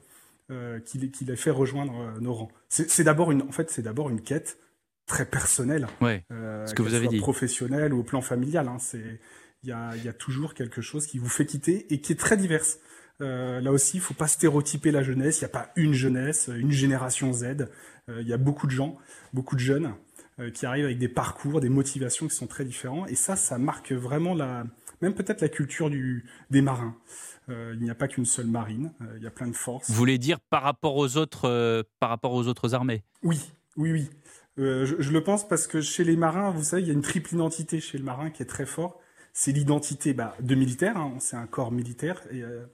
[0.50, 2.50] euh, qui, les, qui les fait rejoindre euh, nos rangs.
[2.68, 4.58] C'est d'abord une, en fait, c'est d'abord une quête
[5.06, 5.88] très personnelle.
[6.00, 7.18] Ouais, ce que vous avez dit.
[7.18, 8.68] Professionnelle ou au plan familial.
[8.68, 9.20] Hein, c'est
[9.62, 12.16] il y a, y a, toujours quelque chose qui vous fait quitter et qui est
[12.16, 12.78] très diverse.
[13.20, 15.40] Euh, là aussi, il faut pas stéréotyper la jeunesse.
[15.40, 17.44] Il n'y a pas une jeunesse, une génération Z.
[18.08, 18.96] Euh, il y a beaucoup de gens,
[19.32, 19.94] beaucoup de jeunes
[20.38, 23.06] euh, qui arrivent avec des parcours, des motivations qui sont très différents.
[23.06, 24.64] Et ça, ça marque vraiment la,
[25.02, 26.96] même peut-être la culture du, des marins.
[27.48, 28.92] Il n'y a pas qu'une seule marine.
[29.16, 29.90] Il y a plein de forces.
[29.90, 33.02] Vous voulez dire par rapport aux autres, par rapport aux autres armées?
[33.24, 33.40] Oui,
[33.76, 34.10] oui, oui.
[34.56, 37.02] Je, je, le pense parce que chez les marins, vous savez, il y a une
[37.02, 39.00] triple identité chez le marin qui est très fort
[39.32, 42.64] c'est l'identité bah, de militaire, hein, c'est un corps militaire, et euh,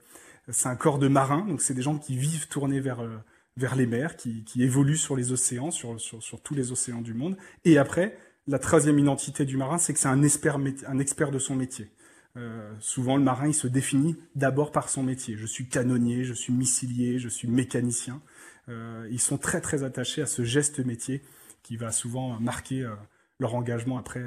[0.49, 3.17] c'est un corps de marins, donc c'est des gens qui vivent tournés vers, euh,
[3.57, 7.01] vers les mers, qui, qui, évoluent sur les océans, sur, sur, sur, tous les océans
[7.01, 7.37] du monde.
[7.65, 8.17] Et après,
[8.47, 11.89] la troisième identité du marin, c'est que c'est un expert, un expert de son métier.
[12.37, 15.37] Euh, souvent, le marin, il se définit d'abord par son métier.
[15.37, 18.21] Je suis canonnier, je suis missilier, je suis mécanicien.
[19.09, 21.21] Ils sont très très attachés à ce geste métier
[21.63, 22.85] qui va souvent marquer
[23.39, 24.21] leur engagement après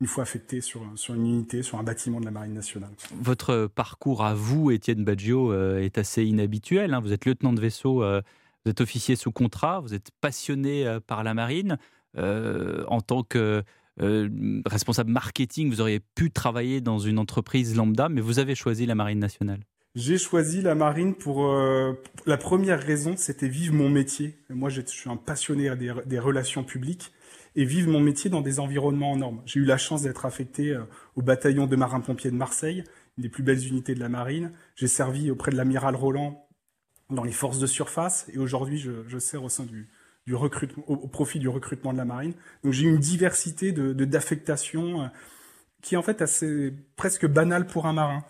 [0.00, 2.90] une fois affecté sur, sur une unité, sur un bâtiment de la Marine nationale.
[3.20, 6.94] Votre parcours à vous, Étienne Baggio, euh, est assez inhabituel.
[6.94, 7.00] Hein.
[7.00, 8.22] Vous êtes lieutenant de vaisseau, euh,
[8.64, 11.76] vous êtes officier sous contrat, vous êtes passionné euh, par la marine.
[12.16, 13.62] en tant que
[14.66, 18.94] responsable marketing, vous auriez pu travailler dans une entreprise lambda, mais vous avez choisi la
[18.94, 19.60] Marine nationale.
[19.96, 24.38] J'ai choisi la marine pour euh, la première raison, c'était vivre mon métier.
[24.48, 27.10] Moi, je suis un passionné des, des, relations publiques
[27.56, 29.42] et vivre mon métier dans des environnements en normes.
[29.46, 30.84] J'ai eu la chance d'être affecté euh,
[31.16, 32.84] au bataillon de marins-pompiers de Marseille,
[33.18, 34.52] une des plus belles unités de la marine.
[34.76, 36.46] J'ai servi auprès de l'amiral Roland
[37.10, 39.88] dans les forces de surface et aujourd'hui, je, sers au sein du,
[40.26, 42.34] du recrutement, au, profit du recrutement de la marine.
[42.62, 45.06] Donc j'ai une diversité de d'affectations euh,
[45.82, 48.24] qui est en fait assez presque banale pour un marin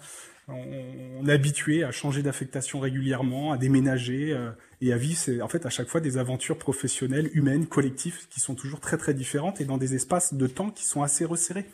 [0.54, 5.66] on, est habitué à changer d'affectation régulièrement, à déménager euh, et à vivre, en fait
[5.66, 9.64] à chaque fois des aventures professionnelles, humaines, collectives, qui sont toujours très très différentes et
[9.64, 11.66] dans des espaces de temps qui sont assez resserrés.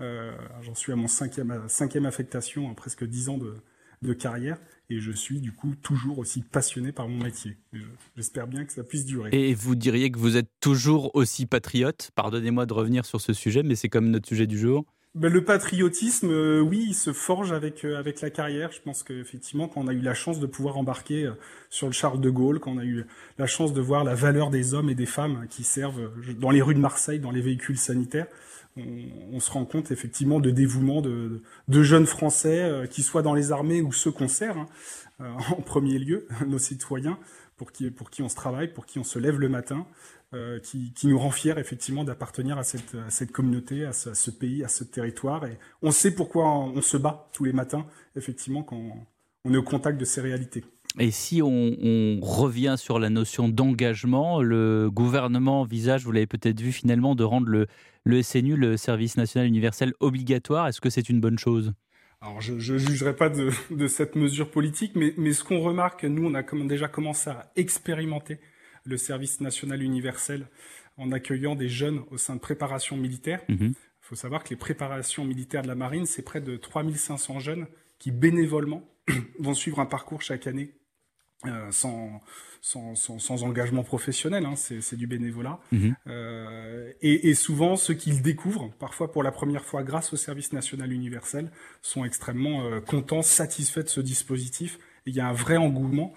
[0.00, 3.54] Euh, J'en suis à mon cinquième, cinquième affectation, presque dix ans de,
[4.14, 4.58] carrière,
[4.88, 7.56] et je suis du coup toujours aussi passionné par mon métier.
[8.16, 9.30] J'espère bien que ça puisse durer.
[9.32, 12.12] Et vous diriez que vous êtes toujours aussi patriote?
[12.14, 14.84] Pardonnez-moi de revenir sur ce sujet, mais c'est comme notre sujet du jour.
[15.16, 18.70] Ben, le patriotisme, euh, oui, il se forge avec euh, avec la carrière.
[18.70, 21.32] Je pense qu'effectivement, quand on a eu la chance de pouvoir embarquer euh,
[21.70, 23.06] sur le Charles de Gaulle, quand on a eu
[23.38, 26.60] la chance de voir la valeur des hommes et des femmes qui servent dans les
[26.60, 28.26] rues de Marseille, dans les véhicules sanitaires,
[28.76, 33.52] on, se rend compte effectivement de dévouement de, de jeunes Français, qui soient dans les
[33.52, 34.66] armées ou ceux qu'on sert, hein,
[35.50, 37.18] en premier lieu, nos citoyens,
[37.56, 39.86] pour qui pour qui on se travaille, pour qui on se lève le matin.
[40.34, 44.68] Euh, qui, nous rend fiers effectivement d'appartenir à cette, cette, communauté, à ce, pays, à
[44.68, 45.46] ce territoire.
[45.46, 47.86] Et on sait pourquoi on, se bat tous les matins,
[48.16, 49.06] effectivement, quand
[49.44, 50.64] on est au contact de ces réalités.
[50.98, 56.72] Et si on, revient sur la notion d'engagement, le gouvernement envisage, vous l'avez peut-être vu
[56.72, 57.68] finalement, de rendre le,
[58.02, 60.66] le SNU, le service national universel, obligatoire.
[60.66, 61.72] Est-ce que c'est une bonne chose?
[62.20, 66.02] Alors je ne jugerai pas de, de, cette mesure politique, mais, mais ce qu'on remarque,
[66.02, 68.38] nous, on a déjà commencé à expérimenter
[68.86, 70.46] le service national universel
[70.96, 73.42] en accueillant des jeunes au sein de préparations militaires.
[73.48, 73.74] Mhm.
[73.74, 77.66] Il faut savoir que les préparations militaires de la marine, c'est près de 3500 jeunes
[77.98, 78.88] qui bénévolement
[79.38, 80.72] vont suivre un parcours chaque année
[81.44, 82.22] euh, sans,
[82.62, 85.60] sans, sans, engagement professionnel, hein, c'est du bénévolat.
[85.70, 85.94] Mhm.
[86.06, 90.16] Euh, et, et, souvent, ceux qui le découvrent, parfois pour la première fois grâce au
[90.16, 91.50] service national universel,
[91.82, 94.78] sont extrêmement euh, contents, satisfaits de ce dispositif.
[95.04, 96.14] il y a un vrai engouement.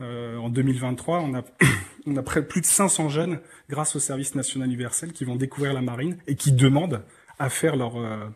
[0.00, 1.42] Euh, en 2023, on a,
[2.06, 5.82] on a plus de 500 jeunes, grâce au service national universel, qui vont découvrir la
[5.82, 7.02] marine et qui demandent
[7.38, 8.28] à faire leur, euh,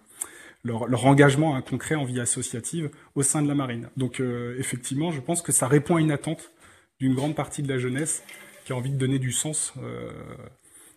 [0.65, 3.89] engagement concret en vie associative au sein de la marine.
[3.97, 6.53] Donc euh, effectivement, je pense que ça répond à une attente
[7.01, 8.23] d'une grande partie de la jeunesse
[8.65, 9.75] qui a envie de donner du sens,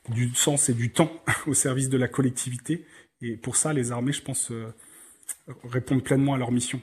[0.10, 1.12] du sens et du temps
[1.48, 2.86] au service de la collectivité.
[3.22, 4.52] Et pour ça, les armées, je pense,
[5.64, 6.80] répondent pleinement à leur mission.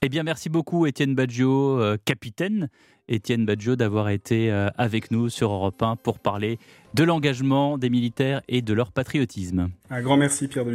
[0.00, 2.68] Eh bien, merci beaucoup, Étienne Baggio, capitaine
[3.08, 6.58] Étienne Badjo d'avoir été euh, avec nous sur Europe 1 pour parler
[6.94, 9.70] de l'engagement des militaires et de leur patriotisme.
[9.90, 10.66] Un grand merci Pierre.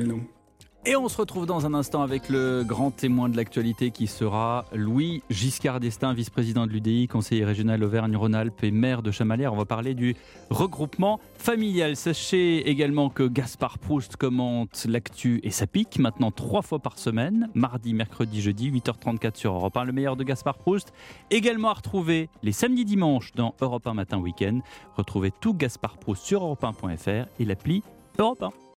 [0.86, 4.66] Et on se retrouve dans un instant avec le grand témoin de l'actualité qui sera
[4.74, 9.54] Louis Giscard d'Estaing, vice-président de l'UDI, conseiller régional Auvergne-Rhône-Alpes et maire de Chamalières.
[9.54, 10.18] On va parler du
[10.50, 11.96] regroupement familial.
[11.96, 17.50] Sachez également que Gaspard Proust commente l'actu et sa pique maintenant trois fois par semaine,
[17.54, 19.86] mardi, mercredi, jeudi, 8h34 sur Europe 1.
[19.86, 20.92] Le meilleur de Gaspard Proust.
[21.32, 24.60] Également à retrouver les samedis, dimanches dans Europe 1 Matin Week-end.
[24.98, 27.84] Retrouvez tout Gaspard Proust sur europe1.fr et l'appli
[28.20, 28.73] Europe 1.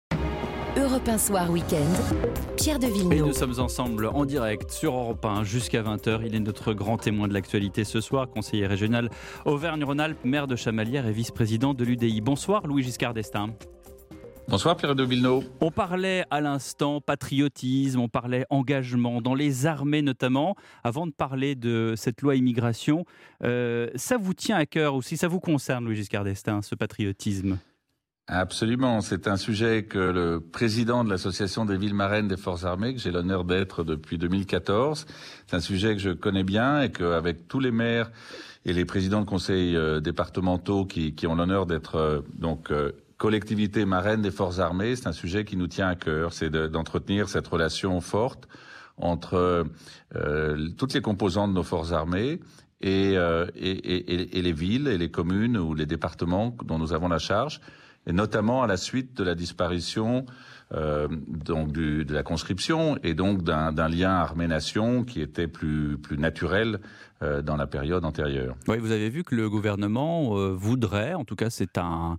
[0.77, 3.13] Europe 1 Soir Week-end, Pierre de Villeneuve.
[3.13, 6.19] Et nous sommes ensemble en direct sur Europe 1 jusqu'à 20h.
[6.25, 9.09] Il est notre grand témoin de l'actualité ce soir, conseiller régional
[9.45, 12.19] Auvergne-Rhône-Alpes, maire de Chamalières et vice-président de l'UDI.
[12.19, 13.51] Bonsoir Louis Giscard d'Estaing.
[14.49, 15.45] Bonsoir Pierre de Villeneuve.
[15.61, 20.55] On parlait à l'instant patriotisme, on parlait engagement dans les armées notamment.
[20.83, 23.05] Avant de parler de cette loi immigration,
[23.45, 27.59] euh, ça vous tient à cœur aussi, ça vous concerne Louis Giscard d'Estaing, ce patriotisme?
[28.27, 32.95] Absolument, c'est un sujet que le président de l'association des villes marraines des forces armées,
[32.95, 35.05] que j'ai l'honneur d'être depuis 2014,
[35.45, 38.09] c'est un sujet que je connais bien et qu'avec tous les maires
[38.65, 42.93] et les présidents de conseils euh, départementaux qui, qui ont l'honneur d'être euh, donc euh,
[43.17, 47.29] collectivité marraine des forces armées, c'est un sujet qui nous tient à cœur, c'est d'entretenir
[47.29, 48.47] cette relation forte
[48.97, 49.65] entre
[50.77, 52.39] toutes les composantes de nos forces armées
[52.81, 57.19] et, et, et les villes et les communes ou les départements dont nous avons la
[57.19, 57.61] charge
[58.07, 60.25] et notamment à la suite de la disparition
[60.73, 66.79] euh, donc de la conscription et donc d'un lien armée-nation qui était plus, plus naturel
[67.21, 68.55] euh, dans la période antérieure.
[68.67, 72.17] Oui, vous avez vu que le gouvernement euh, voudrait, en tout cas c'est un...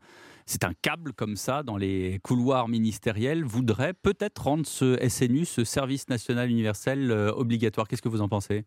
[0.49, 5.65] C'est un câble comme ça dans les couloirs ministériels, voudrait peut-être rendre ce SNU, ce
[5.65, 7.89] service national universel, obligatoire.
[7.89, 8.65] Qu'est-ce que vous en pensez?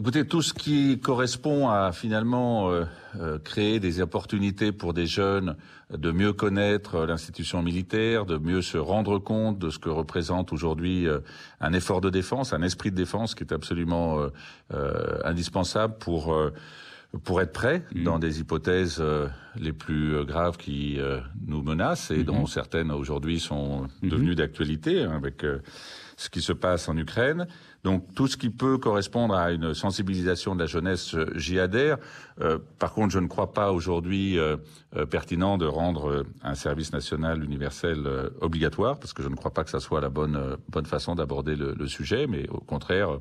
[0.00, 2.84] Écoutez, tout ce qui correspond à finalement euh,
[3.18, 5.56] euh, créer des opportunités pour des jeunes
[5.94, 11.06] de mieux connaître l'institution militaire, de mieux se rendre compte de ce que représente aujourd'hui
[11.06, 11.18] euh,
[11.60, 14.20] un effort de défense, un esprit de défense qui est absolument
[15.22, 16.34] indispensable pour
[17.24, 18.04] pour être prêt Mmh.
[18.04, 19.02] dans des hypothèses
[19.56, 20.98] les plus graves qui
[21.46, 22.46] nous menacent et dont Mhm.
[22.46, 25.44] certaines aujourd'hui sont devenues d'actualité hein, avec
[26.16, 27.46] ce qui se passe en Ukraine.
[27.84, 31.96] Donc tout ce qui peut correspondre à une sensibilisation de la jeunesse, euh, j'y adhère.
[32.40, 34.56] Euh, par contre, je ne crois pas aujourd'hui euh,
[35.10, 38.08] pertinent de rendre un service national universel
[38.40, 41.54] obligatoire, parce que je ne crois pas que ça soit la bonne bonne façon d'aborder
[41.54, 43.18] le, sujet, mais au contraire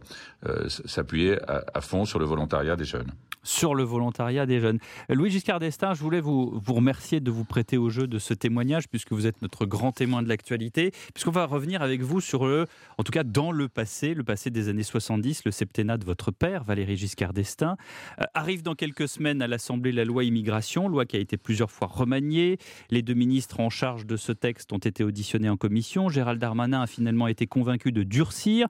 [0.68, 3.12] s'appuyer à, fond sur le volontariat des jeunes.
[3.44, 4.80] sur le volontariat des jeunes.
[5.10, 8.34] Louis Giscard d'Estaing, je voulais vous, vous remercier de vous prêter au jeu de ce
[8.34, 12.48] témoignage, puisque vous êtes notre grand témoin de l'actualité, puisqu'on va revenir avec vous sur
[12.48, 12.66] le,
[12.98, 16.32] en tout cas dans le passé, le passé des années 70, le septennat de votre
[16.32, 17.78] père, Valéry Giscard d'Estaing.
[18.20, 21.72] Euh, arrive dans quelques semaines à l'Assemblée la loi immigration, loi qui a été plusieurs
[21.72, 22.58] fois remaniée.
[22.90, 26.10] Les deux ministres en charge de ce texte ont été auditionnés en commission.
[26.10, 28.68] Gérald Darmanin a finalement été convaincu de durcir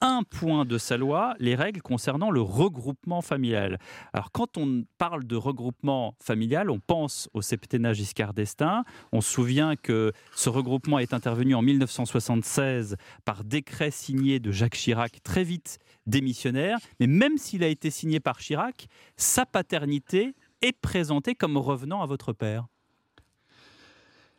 [0.00, 3.78] un point de sa loi, les règles concernant le regroupement familial.
[4.12, 8.84] Alors quand on parle de regroupement familial, on pense au septennat Giscard d'Estaing.
[9.12, 14.76] On se souvient que ce regroupement est intervenu en 1976 par décret signé de Jacques
[14.76, 16.78] Chirac, très vite démissionnaire.
[17.00, 22.06] Mais même s'il a été signé par Chirac, sa paternité est présentée comme revenant à
[22.06, 22.66] votre père.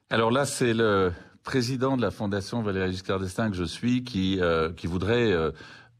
[0.09, 1.11] Alors là, c'est le
[1.47, 5.51] président de la Fondation Valéry Giscard d'Estaing que je suis qui, euh, qui voudrait euh,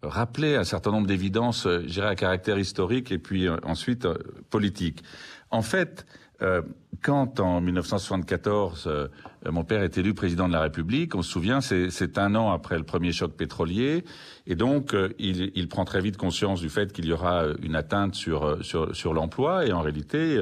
[0.03, 4.03] rappeler un certain nombre d'évidences, euh, je dirais à caractère historique et puis euh, ensuite
[4.03, 4.17] euh,
[4.49, 5.03] politique.
[5.49, 6.05] En fait,
[7.01, 9.07] quand en 1974 euh,
[9.49, 12.77] mon père est élu président de la République, on se souvient, c'est un an après
[12.77, 14.03] le premier choc pétrolier,
[14.45, 18.13] et donc il, il prend très vite conscience du fait qu'il y aura une atteinte
[18.13, 20.37] sur sur, sur l'emploi, et en réalité.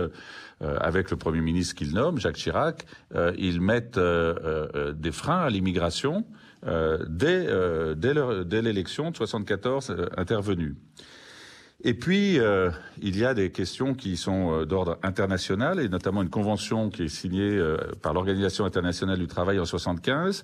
[0.62, 5.12] Euh, avec le Premier ministre qu'il nomme, Jacques Chirac, euh, ils mettent euh, euh, des
[5.12, 6.26] freins à l'immigration
[6.66, 10.76] euh, dès, euh, dès l'élection de 74 euh, intervenue.
[11.84, 16.24] Et puis, euh, il y a des questions qui sont euh, d'ordre international, et notamment
[16.24, 20.42] une convention qui est signée euh, par l'Organisation internationale du travail en 75,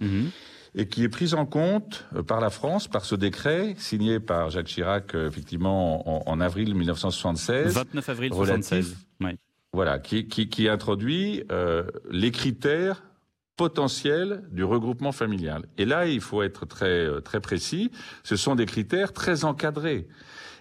[0.75, 4.67] et qui est prise en compte par la France par ce décret signé par Jacques
[4.67, 7.73] Chirac, euh, effectivement, en, en avril 1976.
[7.75, 8.89] 29 avril relatif- 76.
[8.91, 8.95] Ouais.
[9.73, 13.03] Voilà, qui, qui, qui introduit euh, les critères
[13.55, 15.65] potentiels du regroupement familial.
[15.77, 17.91] Et là, il faut être très, euh, très précis.
[18.23, 20.07] Ce sont des critères très encadrés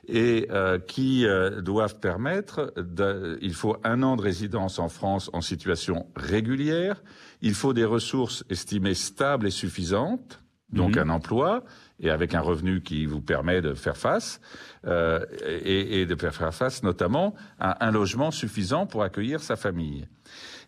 [0.07, 5.31] et euh, qui euh, doivent permettre, de, il faut un an de résidence en France
[5.33, 7.03] en situation régulière,
[7.43, 10.43] il faut des ressources estimées stables et suffisantes,
[10.73, 11.65] donc un emploi
[12.01, 14.41] et avec un revenu qui vous permet de faire face
[14.87, 20.09] euh, et, et de faire face notamment à un logement suffisant pour accueillir sa famille.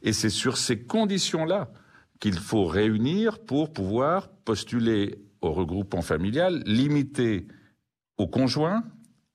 [0.02, 1.70] Et c'est sur ces conditions-là
[2.20, 7.48] qu'il faut réunir pour pouvoir postuler au regroupement familial limité
[8.16, 8.84] aux conjoints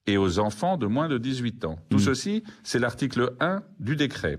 [0.05, 1.77] et aux enfants de moins de 18 ans.
[1.89, 4.37] Tout ceci, c'est l'article 1 du décret.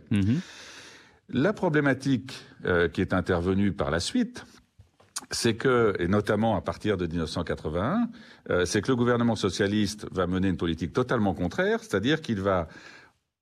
[1.29, 4.47] La problématique euh, qui est intervenue par la suite,
[5.31, 8.09] c'est que, et notamment à partir de 1981,
[8.51, 12.69] euh, c'est que le gouvernement socialiste va mener une politique totalement contraire, c'est-à-dire qu'il va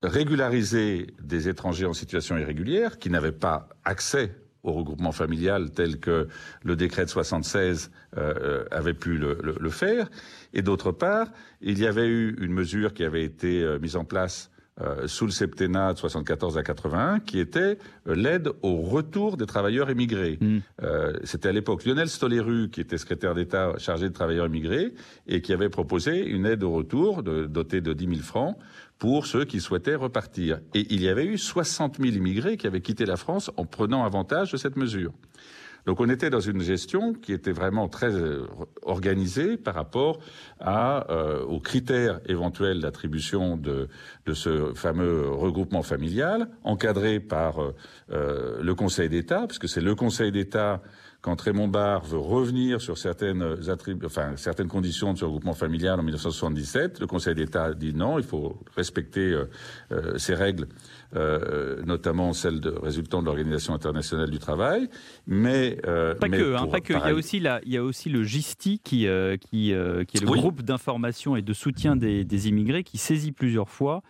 [0.03, 6.27] régulariser des étrangers en situation irrégulière qui n'avaient pas accès au regroupement familial tel que
[6.63, 10.09] le décret de 76 euh, euh, avait pu le, le- le faire.
[10.53, 11.27] Et d'autre part,
[11.61, 15.25] il y avait eu une mesure qui avait été euh, mise en place euh, sous
[15.25, 20.37] le septennat de 74 à 81, qui était euh, l'aide au retour des travailleurs émigrés.
[20.83, 24.93] Euh, C'était à l'époque Lionel Stoléru, qui était secrétaire d'État chargé de travailleurs émigrés,
[25.27, 28.55] et qui avait proposé une aide au retour de, dotée de 10 000 francs
[28.99, 30.59] pour ceux qui souhaitaient repartir.
[30.73, 34.03] Et il y avait eu 60 000 immigrés qui avaient quitté la France en prenant
[34.03, 35.13] avantage de cette mesure.
[35.87, 38.45] Donc on était dans une gestion qui était vraiment très euh,
[38.81, 40.19] organisée par rapport
[40.61, 43.87] euh, aux critères éventuels d'attribution de,
[44.33, 47.61] ce fameux regroupement familial, encadré par
[48.11, 50.81] euh, le Conseil d'État, puisque c'est le Conseil d'État
[51.21, 55.99] quand Raymond Barre veut revenir sur certaines, attribu- enfin, certaines conditions de ce regroupement familial
[55.99, 59.45] en 1977, le Conseil d'État dit non, il faut respecter euh,
[59.91, 60.67] euh, ces règles,
[61.15, 64.89] euh, notamment celles de, résultant de l'Organisation internationale du travail.
[65.25, 66.93] Mais, euh, Pas mais que, hein, pas que.
[66.93, 69.07] Il y, a aussi la, il y a aussi le GISTI qui,
[69.41, 69.73] qui, qui est
[70.21, 70.39] le Oui.
[70.39, 74.01] groupe d'information et de soutien des, des immigrés qui saisit plusieurs fois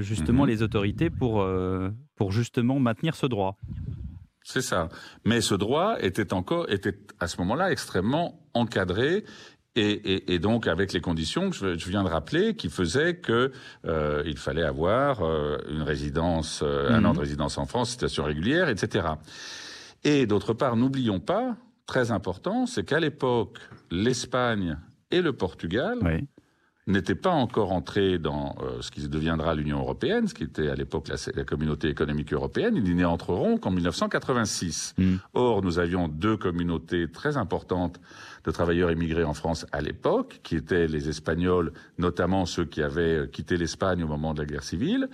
[0.00, 0.48] justement Mhm.
[0.48, 1.46] les autorités pour,
[2.14, 3.58] pour justement maintenir ce droit.
[4.46, 4.88] C'est ça.
[5.24, 9.24] Mais ce droit était encore, était à ce moment-là extrêmement encadré
[9.74, 13.16] Et, et, et, donc avec les conditions que je, je viens de rappeler, qui faisaient
[13.16, 13.50] que
[13.84, 18.24] euh, il fallait avoir euh, une résidence, euh, un an de résidence en France, situation
[18.24, 19.08] régulière, etc.
[20.04, 21.56] Et d'autre part, n'oublions pas,
[21.86, 23.58] très important, c'est qu'à l'époque,
[23.90, 24.78] l'Espagne
[25.10, 25.98] et le Portugal
[26.86, 30.74] n'étaient pas encore entrés dans euh, ce qui deviendra l'Union européenne, ce qui était à
[30.74, 32.76] l'époque la, la communauté économique européenne.
[32.76, 34.94] Ils n'y entreront qu'en 1986.
[35.34, 38.00] Or, nous avions deux communautés très importantes
[38.44, 43.16] de travailleurs immigrés en France à l'époque, qui étaient les Espagnols, notamment ceux qui avaient
[43.16, 45.08] euh, quitté l'Espagne au moment de la guerre civile,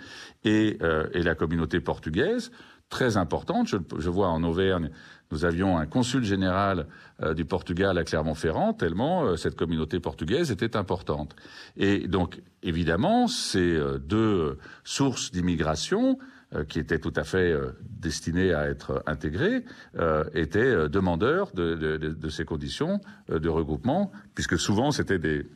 [0.44, 2.52] et, euh, et la communauté portugaise,
[2.90, 3.68] très importante.
[3.68, 4.90] Je, je vois en Auvergne,
[5.32, 6.86] nous avions un consul général
[7.22, 11.34] euh, du Portugal à Clermont-Ferrand, tellement euh, cette communauté portugaise était importante.
[11.76, 16.18] Et donc, évidemment, ces euh, deux sources d'immigration
[16.68, 17.56] qui étaient tout à fait
[17.98, 19.64] destinées à être intégrées,
[20.34, 25.46] étaient demandeurs de, de, ces conditions de regroupement, puisque souvent c'était des,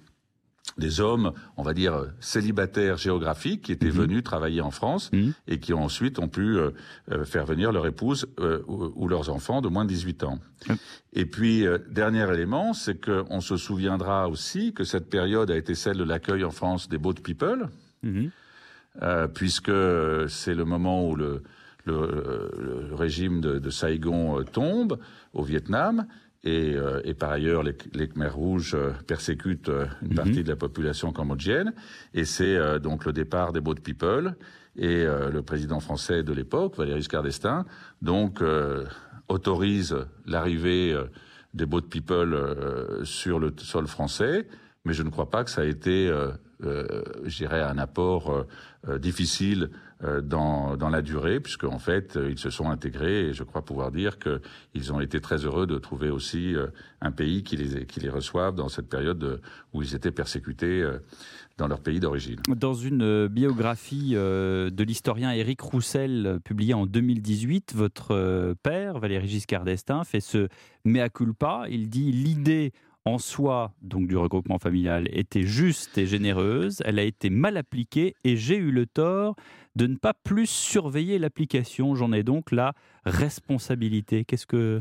[0.78, 5.10] des hommes, on va dire, euh, célibataires géographiques qui étaient venus travailler en France
[5.46, 6.70] et qui ont ensuite ont pu euh,
[7.12, 10.38] euh, faire venir leur épouse euh, ou, ou leurs enfants de moins de 18 ans.
[11.12, 15.74] Et puis, euh, dernier élément, c'est qu'on se souviendra aussi que cette période a été
[15.74, 17.68] celle de l'accueil en France des boat people,
[19.02, 19.72] euh, puisque
[20.28, 21.42] c'est le moment où le,
[21.84, 22.50] le,
[22.90, 24.98] le régime de, de Saigon euh, tombe
[25.32, 26.06] au Vietnam.
[26.46, 30.48] Et, euh, et par ailleurs, les, les Khmers rouges euh, persécutent euh, une partie de
[30.48, 31.74] la population cambodgienne.
[32.14, 34.36] Et c'est euh, donc le départ des boat people.
[34.76, 37.64] Et euh, le président français de l'époque, Valéry Giscard d'Estaing,
[38.00, 38.84] donc euh,
[39.28, 41.06] autorise l'arrivée euh,
[41.52, 44.46] des boat people euh, sur le sol français.
[44.84, 46.30] Mais je ne crois pas que ça a été, euh,
[46.62, 48.46] euh, je dirais, un apport
[48.86, 49.70] euh, difficile
[50.20, 53.62] dans, dans la durée, puisque en fait, euh, ils se sont intégrés et je crois
[53.64, 56.66] pouvoir dire qu'ils ont été très heureux de trouver aussi euh,
[57.00, 59.40] un pays qui les, qui les reçoive dans cette période de-
[59.72, 60.98] où ils étaient persécutés euh,
[61.56, 62.40] dans leur pays d'origine.
[62.54, 68.54] Dans une euh, biographie euh, de l'historien Éric Roussel euh, publiée en 2018, votre euh,
[68.62, 70.48] père, Valéry Giscard d'Estaing, fait ce
[70.84, 71.64] mea culpa.
[71.70, 72.72] Il dit l'idée
[73.06, 76.82] en soi, donc du regroupement familial, était juste et généreuse.
[76.84, 79.36] Elle a été mal appliquée et j'ai eu le tort
[79.76, 81.94] de ne pas plus surveiller l'application.
[81.94, 82.72] J'en ai donc la
[83.30, 84.24] responsabilité.
[84.24, 84.80] Qu'est-ce que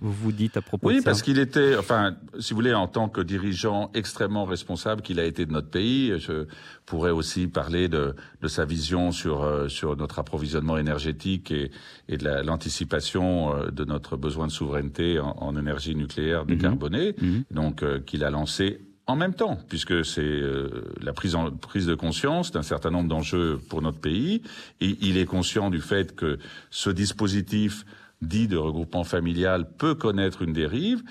[0.00, 2.72] vous vous dites à propos de Oui, ça parce qu'il était, enfin, si vous voulez,
[2.72, 6.46] en tant que dirigeant extrêmement responsable qu'il a été de notre pays, je
[6.86, 11.72] pourrais aussi parler de, de sa vision sur, euh, sur notre approvisionnement énergétique et,
[12.08, 17.16] et de la- l'anticipation euh, de notre besoin de souveraineté en, en énergie nucléaire décarbonée,
[17.50, 18.80] donc euh, qu'il a lancé
[19.10, 23.08] en même temps, puisque c'est euh, la prise, en, prise de conscience d'un certain nombre
[23.08, 24.42] d'enjeux pour notre pays,
[24.80, 26.38] et il est conscient du fait que
[26.70, 27.84] ce dispositif
[28.22, 31.02] dit de regroupement familial peut connaître une dérive.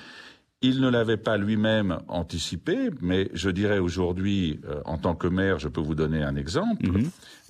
[0.62, 5.60] Il ne l'avait pas lui-même anticipé, mais je dirais aujourd'hui, euh, en tant que maire,
[5.60, 6.86] je peux vous donner un exemple.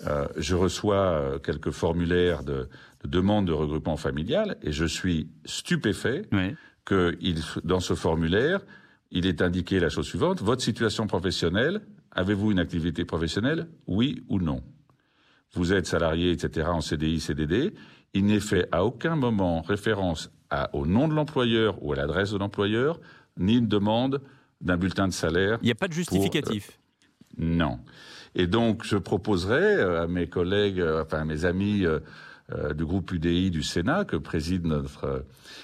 [0.07, 2.69] Euh, je reçois quelques formulaires de,
[3.03, 6.23] de demande de regroupement familial et je suis stupéfait
[6.85, 8.61] que il, dans ce formulaire,
[9.11, 11.81] il est indiqué la chose suivante votre situation professionnelle,
[12.11, 14.61] avez-vous une activité professionnelle, oui ou non?
[15.53, 17.73] Vous êtes salarié, etc., en CDI, CDD.
[18.13, 22.31] Il n'est fait à aucun moment référence à- au nom de l'employeur ou à l'adresse
[22.31, 22.99] de l'employeur,
[23.37, 24.21] ni une demande
[24.61, 25.57] d'un bulletin de salaire.
[25.61, 26.79] Il n'y a pas de justificatif.
[27.37, 27.79] non.
[28.35, 31.99] Et donc, je proposerai euh, à mes collègues, euh, enfin à mes amis euh,
[32.51, 35.19] euh, du groupe UDI du Sénat, que préside notre euh,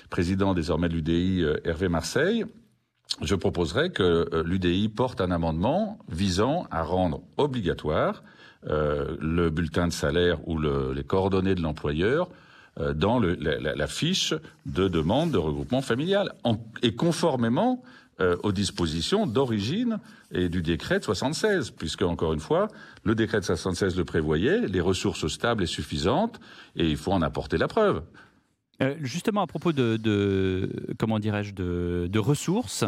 [0.10, 2.44] président désormais de l'UDI, euh, Hervé Marseille,
[3.22, 4.04] je proposerai que
[4.34, 8.24] euh, l'UDI porte un amendement visant à rendre obligatoire
[8.68, 12.30] euh, le bulletin de salaire ou le- les coordonnées de l'employeur
[12.80, 14.34] euh, dans le- la, fiche
[14.66, 16.34] de demande de regroupement familial,
[16.82, 17.82] et conformément
[18.44, 20.00] aux dispositions d'origine
[20.32, 22.70] et du décret de 76, puisque, encore une fois,
[23.04, 26.40] le décret de 76 le prévoyait, les ressources stables et suffisantes,
[26.78, 28.04] et il faut en apporter la preuve.
[28.82, 30.70] Euh, justement, à propos de,
[31.00, 32.86] comment dirais-je, de, ressources,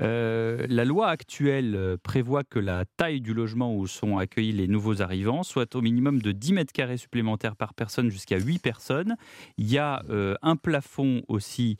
[0.00, 5.02] euh, la loi actuelle prévoit que la taille du logement où sont accueillis les nouveaux
[5.02, 9.16] arrivants soit au minimum de 10 mètres carrés supplémentaires par personne jusqu'à 8 personnes.
[9.58, 11.76] Il y a euh, un plafond aussi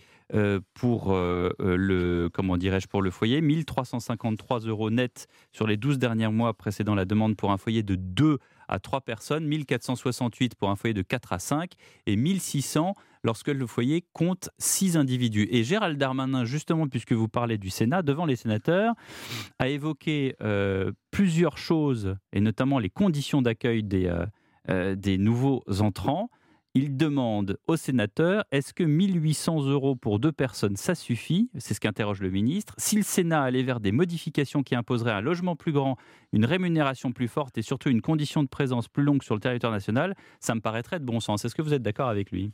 [0.74, 6.52] pour le comment dirais-je pour le foyer 1353 euros net sur les 12 derniers mois
[6.52, 10.94] précédant la demande pour un foyer de 2 à 3 personnes 1468 pour un foyer
[10.94, 11.72] de 4 à 5
[12.06, 15.48] et 1600 lorsque le foyer compte 6 individus.
[15.50, 18.94] Et Gérald Darmanin justement puisque vous parlez du Sénat devant les sénateurs
[19.58, 24.26] a évoqué euh, plusieurs choses et notamment les conditions d'accueil des, euh,
[24.70, 26.30] euh, des nouveaux entrants
[26.78, 31.48] Il demande aux sénateurs est-ce que 1800 euros pour deux personnes, ça suffit?
[31.56, 32.74] C'est ce qu'interroge le ministre.
[32.76, 35.96] Si le Sénat allait vers des modifications qui imposeraient un logement plus grand,
[36.34, 39.72] une rémunération plus forte et surtout une condition de présence plus longue sur le territoire
[39.72, 41.46] national, ça me paraîtrait de bon sens.
[41.46, 42.52] Est-ce que vous êtes d'accord avec lui?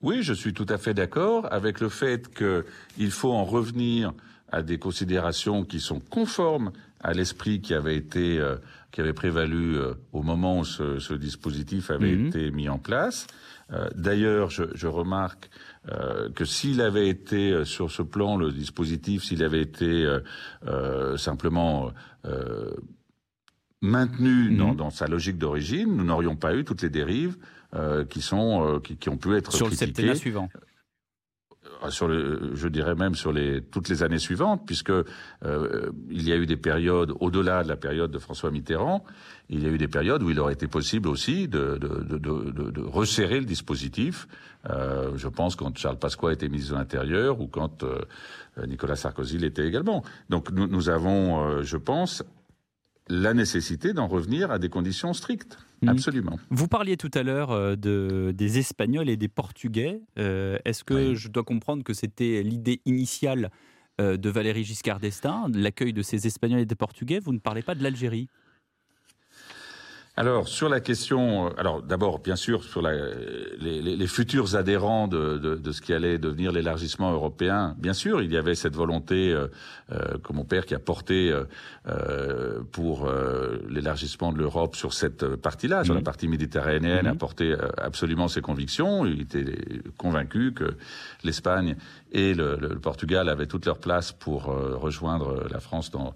[0.00, 4.12] Oui, je suis tout à fait d'accord avec le fait qu'il faut en revenir
[4.52, 6.70] à des considérations qui sont conformes
[7.00, 8.56] à l'esprit qui avait été euh,
[8.90, 12.26] qui avait prévalu euh, au moment où ce, ce dispositif avait Mhm.
[12.28, 13.26] été mis en place.
[13.70, 15.50] Euh, D'ailleurs, je, je remarque
[15.92, 20.20] euh, que s'il avait été euh, sur ce plan le dispositif, s'il avait été euh,
[20.66, 21.92] euh, simplement
[22.24, 22.72] euh,
[23.80, 27.36] maintenu dans, dans sa logique d'origine, nous n'aurions pas eu toutes les dérives
[27.74, 30.48] euh, qui sont euh, qui, qui ont pu être Sur le septennat suivant.
[31.84, 36.28] Euh, sur le, je dirais même sur les, toutes les années suivantes, puisque euh, il
[36.28, 39.04] y a eu des périodes, au-delà de la période de François Mitterrand,
[39.50, 42.70] il y a eu des périodes où il aurait été possible aussi de, de, de,
[42.70, 44.28] de, resserrer le dispositif.
[44.68, 48.00] Euh, je pense quand Charles Pasqua était ministre de l'Intérieur ou quand euh,
[48.66, 50.02] Nicolas Sarkozy l'était également.
[50.28, 52.22] Donc nous, nous avons, euh, je pense,
[53.08, 55.58] la nécessité d'en revenir à des conditions strictes.
[55.82, 55.88] Mhm.
[55.90, 56.38] Absolument.
[56.50, 60.00] Vous parliez tout à l'heure euh, de, des Espagnols et des Portugais.
[60.18, 63.50] Euh, Est-ce que je dois comprendre que c'était l'idée initiale
[64.00, 67.20] euh, de Valéry Giscard d'Estaing, l'accueil de ces Espagnols et des Portugais?
[67.20, 68.28] Vous ne parlez pas de l'Algérie?
[70.20, 72.90] Alors sur la question, euh, alors d'abord bien sûr sur la,
[73.60, 77.92] les, les- les futurs adhérents de, de- de ce qui allait devenir l'élargissement européen, bien
[77.92, 79.46] sûr il y avait cette volonté euh,
[79.92, 81.32] euh, que mon père qui a porté
[81.86, 87.12] euh, pour euh, l'élargissement de l'Europe sur cette partie-là, sur la partie méditerranéenne, Mhm.
[87.12, 89.06] a porté absolument ses convictions.
[89.06, 89.44] Il était
[89.98, 90.74] convaincu que
[91.22, 91.76] l'Espagne
[92.10, 96.12] et le, le- le Portugal avaient toute leur place pour euh, rejoindre la France dans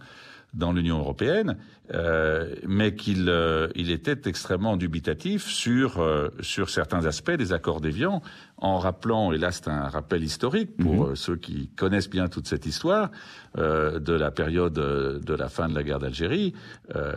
[0.54, 1.56] dans l'Union européenne,
[1.94, 7.80] euh, mais qu'il euh, il était extrêmement dubitatif sur euh, sur certains aspects des accords
[7.80, 8.22] d'Évian,
[8.58, 12.46] en rappelant, et là c'est un rappel historique pour euh, ceux qui connaissent bien toute
[12.46, 13.10] cette histoire
[13.58, 16.52] euh, de la période euh, de la fin de la guerre d'Algérie,
[16.94, 17.14] euh,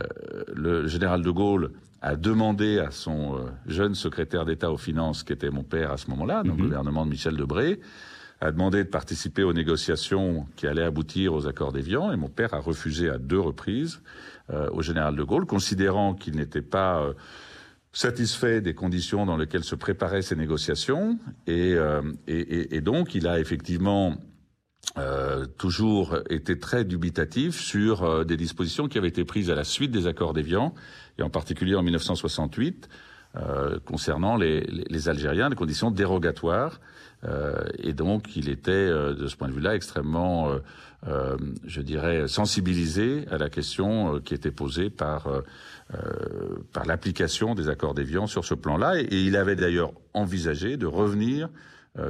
[0.54, 1.72] le général de Gaulle
[2.02, 6.08] a demandé à son jeune secrétaire d'État aux finances, qui était mon père à ce
[6.10, 7.80] moment-là, dans le gouvernement de Michel Debré,
[8.40, 12.52] a demandé de participer aux négociations qui allaient aboutir aux accords d'Évian, et mon père
[12.54, 14.00] a refusé à deux reprises
[14.50, 17.14] euh, au général de Gaulle, considérant qu'il n'était pas euh,
[17.92, 22.02] satisfait des conditions dans lesquelles se préparaient ces négociations, et, euh,
[22.82, 24.16] donc il a effectivement
[25.58, 30.06] toujours été très dubitatif sur des dispositions qui avaient été prises à la suite des
[30.06, 30.74] accords d'Évian,
[31.18, 32.88] et en particulier en 1968,
[33.36, 36.80] euh, concernant les, les, Algériens, les conditions dérogatoires.
[37.24, 40.58] Euh, et donc, il était, euh, de ce point de vue-là, extrêmement, euh,
[41.06, 45.28] euh, je dirais, sensibilisé à la question euh, qui était posée par,
[46.72, 49.00] par l'application des accords d'Évian sur ce plan-là.
[49.00, 51.48] Et, et il avait d'ailleurs envisagé de revenir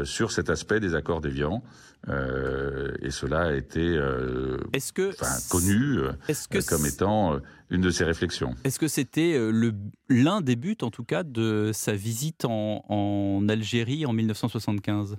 [0.03, 1.63] sur cet aspect des accords d'Évian.
[2.09, 4.59] Euh, et cela a été euh,
[4.95, 5.99] que enfin, connu
[6.29, 7.41] est-ce que comme étant
[7.71, 8.55] une de ses réflexions.
[8.65, 9.73] Est-ce que c'était euh,
[10.09, 15.17] l'un des buts, en tout cas, de sa visite en, en Algérie en 1975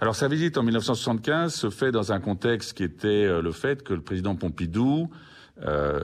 [0.00, 3.82] Alors sa visite en 1975 se fait dans un contexte qui était euh, le fait
[3.82, 5.08] que le président Pompidou
[5.64, 6.00] euh,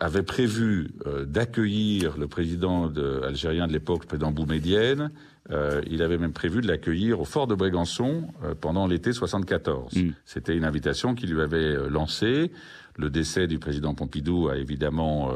[0.00, 5.10] avait prévu euh, d'accueillir le président de- algérien de l'époque, le président Boumedienne.
[5.50, 9.92] Euh, il avait même prévu de l'accueillir au fort de Brégançon euh, pendant l'été 74.
[10.24, 12.50] C'était une invitation qu'il lui avait euh, lancée.
[12.96, 15.30] Le décès du président Pompidou a évidemment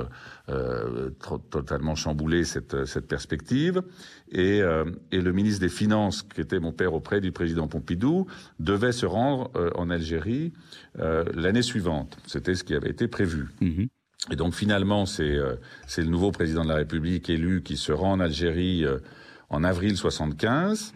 [0.51, 1.11] euh,
[1.51, 3.83] totalement chamboulé cette, cette perspective.
[4.33, 8.27] Et, euh, et le ministre des Finances, qui était mon père auprès du président Pompidou,
[8.59, 10.53] devait se rendre euh, en Algérie
[10.95, 12.19] l'année suivante.
[12.27, 13.49] C'était ce qui avait été prévu.
[14.31, 18.21] Et donc finalement, c'est le nouveau président de la République élu qui se rend en
[18.21, 18.85] Algérie
[19.49, 20.93] en avril 75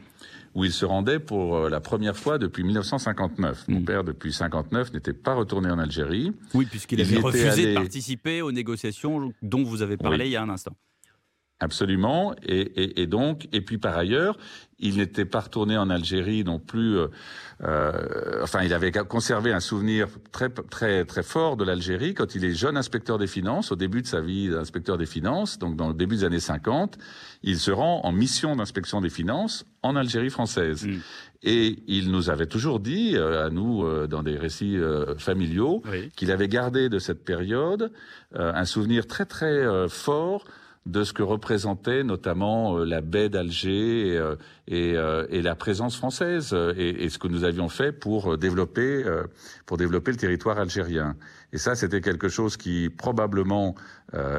[0.54, 3.64] où il se rendait pour euh, la première fois depuis 1959.
[3.68, 6.32] Mon père, depuis 59, n'était pas retourné en Algérie.
[6.54, 10.30] Oui, puisqu'il Il avait refusé de participer aux négociations dont vous avez parlé Oui.
[10.30, 10.76] il y a un instant.
[11.60, 12.34] Absolument.
[12.42, 14.36] Et, et, et donc, et puis par ailleurs,
[14.78, 16.98] il n'était pas retourné en Algérie non plus.
[17.62, 22.44] Euh, enfin, il avait conservé un souvenir très très très fort de l'Algérie quand il
[22.44, 25.88] est jeune inspecteur des finances, au début de sa vie d'inspecteur des finances, donc dans
[25.88, 26.98] le début des années 50,
[27.42, 30.86] il se rend en mission d'inspection des finances en Algérie française.
[31.44, 35.82] Et il nous avait toujours dit, euh, à nous, euh, dans des récits euh, familiaux,
[36.16, 37.92] qu'il avait gardé de cette période
[38.36, 40.44] un souvenir très très fort
[40.86, 44.36] de ce que représentait notamment euh, la baie d'Alger et, euh,
[44.70, 49.04] euh, et, la présence française et, et, ce que nous avions fait pour développer,
[49.66, 51.16] pour développer le territoire algérien.
[51.52, 53.74] Et ça, c'était quelque chose qui probablement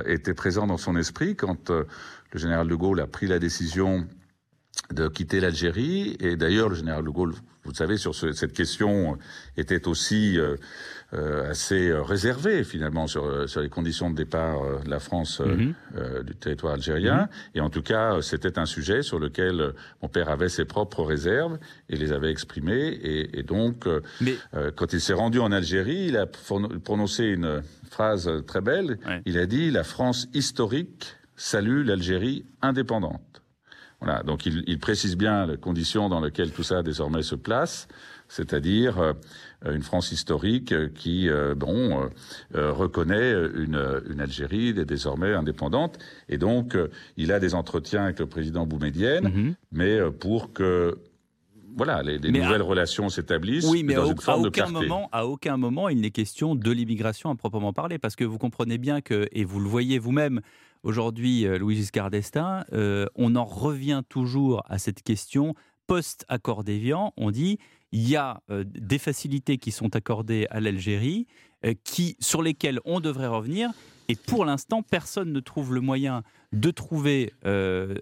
[0.06, 4.08] était présent dans son esprit quand le général de Gaulle a pris la décision
[4.92, 6.18] de quitter l'Algérie.
[6.20, 7.34] Et d'ailleurs, le général de Gaulle,
[7.64, 9.18] vous le savez, sur ce, cette question
[9.58, 10.56] était aussi euh,
[11.12, 15.74] assez euh, réservé finalement sur, euh, sur les conditions de départ de la France mhm.
[16.24, 17.22] du territoire algérien.
[17.22, 17.30] Mhm.
[17.56, 21.58] Et en tout cas, c'était un sujet sur lequel mon père avait ses propres réserves
[21.90, 22.88] et les avait exprimées.
[22.88, 23.88] Et, et donc,
[24.22, 24.36] Mais...
[24.76, 28.98] quand il s'est rendu en Algérie, il a prononcé une phrase très belle.
[29.26, 33.42] Il a dit La France historique salue l'Algérie indépendante.
[34.02, 37.88] Voilà, donc il, il, précise bien les conditions dans lesquelles tout ça désormais se place,
[38.28, 39.16] c'est-à-dire
[39.72, 42.10] une France historique qui, euh, bon,
[42.56, 45.98] euh, reconnaît une, une, Algérie désormais indépendante.
[46.30, 49.54] Et donc, euh, il a des entretiens avec le président Boumedienne, mm-hmm.
[49.72, 50.98] mais pour que
[51.78, 53.70] voilà, les, nouvelles relations s'établissent.
[53.70, 56.72] Oui, mais dans à, une forme aucun moment, à aucun moment, il n'est question de
[56.72, 60.40] l'immigration à proprement parler, parce que vous comprenez bien que, et vous le voyez vous-même,
[60.84, 62.64] aujourd'hui, Louis Giscard d'Estaing,
[63.16, 65.54] on en revient toujours à cette question
[65.88, 67.14] post-accord d'Évian.
[67.18, 67.60] On dit
[67.96, 71.28] il y a euh, des facilités qui sont accordées à l'Algérie,
[71.66, 71.74] euh,
[72.20, 73.72] sur lesquelles on devrait revenir.
[74.10, 76.22] Et pour l'instant, personne ne trouve le moyen
[76.52, 77.96] de trouver euh,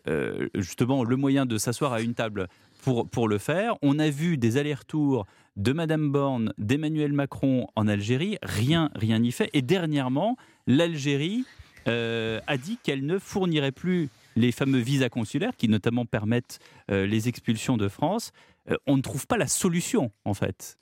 [0.55, 2.47] justement le moyen de s'asseoir à une table
[2.81, 3.75] pour, pour le faire.
[3.83, 5.27] On a vu des allers-retours
[5.57, 8.39] de Madame Borne, d'Emmanuel Macron en Algérie.
[8.41, 9.51] Rien, rien n'y fait.
[9.53, 11.45] Et dernièrement, l'Algérie
[11.85, 16.59] a dit qu'elle ne fournirait plus les fameux visas consulaires qui notamment permettent
[16.89, 18.31] les expulsions de France.
[18.69, 20.77] Euh, on ne trouve pas la solution, en fait.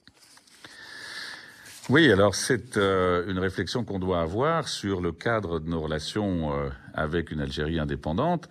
[1.89, 6.53] Oui, alors c'est euh, une réflexion qu'on doit avoir sur le cadre de nos relations
[6.53, 8.47] euh, avec une Algérie indépendante,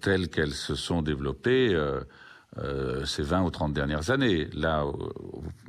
[0.00, 1.76] telles qu'elles se sont développées
[3.04, 4.48] ces 20 ou 30 dernières années.
[4.52, 4.84] Là,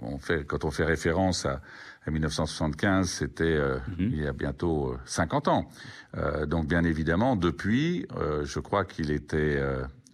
[0.02, 1.62] on fait, quand on fait référence à,
[2.10, 3.95] 1975, c'était mhm.
[3.99, 5.70] il y a bientôt 50 ans.
[6.47, 8.08] donc bien évidemment, depuis,
[8.43, 9.62] je crois qu'il était,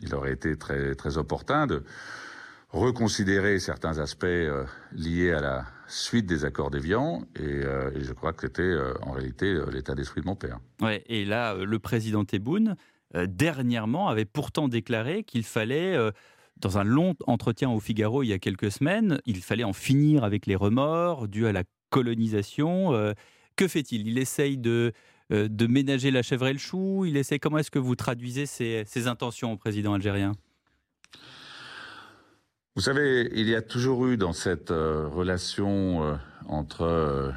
[0.02, 1.84] il aurait été très, très opportun de
[2.70, 8.12] reconsidérer certains aspects euh, liés à la suite des accords d'Évian, et, euh, et, je
[8.12, 10.60] crois que c'était euh, en réalité l'état d'esprit de mon père.
[10.82, 12.76] Ouais, et là, le président Tebboune,
[13.26, 15.96] dernièrement, avait pourtant déclaré qu'il fallait
[16.58, 20.26] dans un long entretien au Figaro il y a quelques semaines, il fallait en finir
[20.26, 22.92] avec les remords dus à la colonisation.
[23.56, 24.08] que fait-il?
[24.08, 24.94] Il essaye de,
[25.30, 27.06] de ménager la chèvre et le chou?
[27.06, 27.40] Il essaie.
[27.40, 30.34] Comment est-ce que vous traduisez ces, ces intentions au président algérien?
[32.78, 36.14] Vous savez, il y a toujours eu dans cette euh, relation euh,
[36.48, 37.32] entre euh,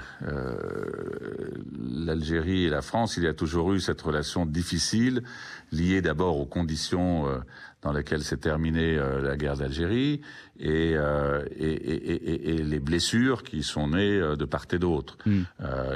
[1.82, 5.22] l'Algérie et la France, il y a toujours eu cette relation difficile,
[5.72, 7.24] liée d'abord aux conditions
[7.80, 10.20] dans lesquelles s'est terminée la guerre d'Algérie
[10.61, 10.95] et,
[11.57, 15.18] et, et, les blessures qui sont nées de part et d'autre.
[15.26, 15.43] Mm.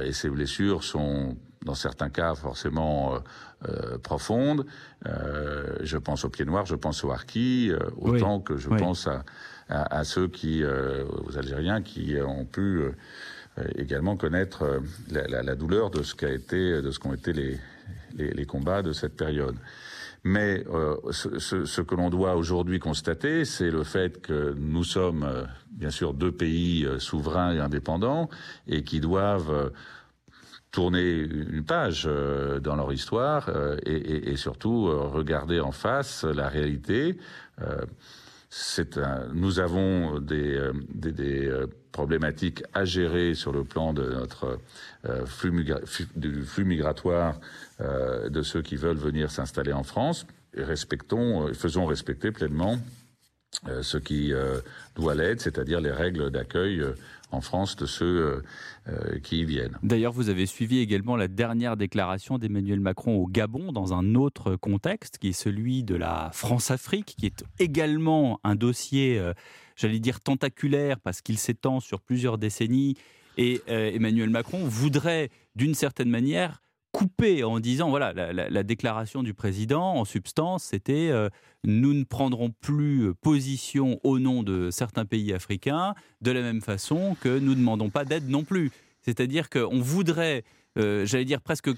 [0.04, 3.20] et ces blessures sont dans certains cas forcément
[3.68, 4.66] euh, profonde.
[5.06, 9.06] Euh, je pense aux pieds noirs, je pense aux harkis, euh, autant que je pense
[9.06, 9.24] à,
[9.68, 12.82] à, ceux qui, aux Algériens qui ont pu
[13.76, 17.58] également connaître la, la, douleur de ce qu'a été, de ce qu'ont été les,
[18.16, 19.56] les, les, combats de cette période.
[20.24, 20.64] Mais
[21.10, 25.26] ce, ce, ce, que l'on doit aujourd'hui constater, c'est le fait que nous sommes
[25.70, 28.28] bien sûr deux pays souverains et indépendants
[28.66, 29.72] et qui doivent
[30.74, 36.48] tourner une page euh, dans leur histoire euh, et, surtout euh, regarder en face la
[36.48, 37.16] réalité.
[39.34, 40.60] nous avons des,
[41.92, 44.58] problématiques à gérer sur le plan de notre
[45.26, 45.64] flux,
[46.16, 47.38] du flux migratoire
[47.78, 50.26] de ceux qui veulent venir s'installer en France.
[50.56, 52.78] Respectons, faisons respecter pleinement
[53.82, 54.32] ce qui
[54.96, 56.82] doit l'être, c'est-à-dire les règles d'accueil
[57.34, 58.42] en France de ceux euh,
[58.88, 59.76] euh, qui y viennent.
[59.82, 64.56] D'ailleurs, vous avez suivi également la dernière déclaration d'Emmanuel Macron au Gabon dans un autre
[64.56, 69.32] contexte, qui est celui de la France-Afrique, qui est également un dossier, euh,
[69.76, 72.96] j'allais dire, tentaculaire, parce qu'il s'étend sur plusieurs décennies.
[73.36, 76.62] Et Emmanuel Macron voudrait, d'une certaine manière,
[76.94, 81.28] couper en disant voilà la, déclaration du président en substance c'était euh,
[81.64, 87.16] nous ne prendrons plus position au nom de certains pays africains de la même façon
[87.20, 88.70] que nous ne demandons pas d'aide non plus.
[89.02, 90.44] C'est-à-dire qu'on voudrait
[90.78, 91.68] euh, j'allais dire presque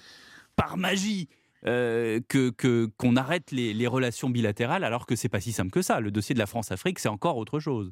[0.54, 1.28] par magie
[1.66, 2.50] euh, que
[2.98, 6.00] qu'on arrête les, les, relations bilatérales alors que c'est pas si simple que ça.
[6.00, 7.90] Le dossier de la France-Afrique c'est encore autre chose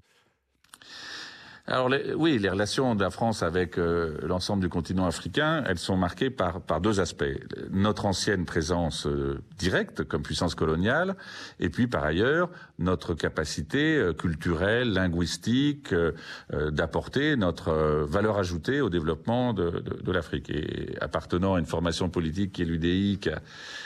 [1.67, 5.79] Alors les- oui, les relations de la France avec euh, l'ensemble du continent africain, elles
[5.79, 7.25] sont marquées par, par deux aspects.
[7.71, 11.17] Notre ancienne présence euh, directe comme puissance coloniale,
[11.61, 15.95] et puis par ailleurs notre capacité euh, culturelle, linguistique,
[16.53, 17.73] d'apporter notre
[18.05, 20.51] valeur ajoutée au développement de, de- de l'Afrique.
[20.51, 23.41] Et appartenant à une formation politique qui est l'UDI, qui a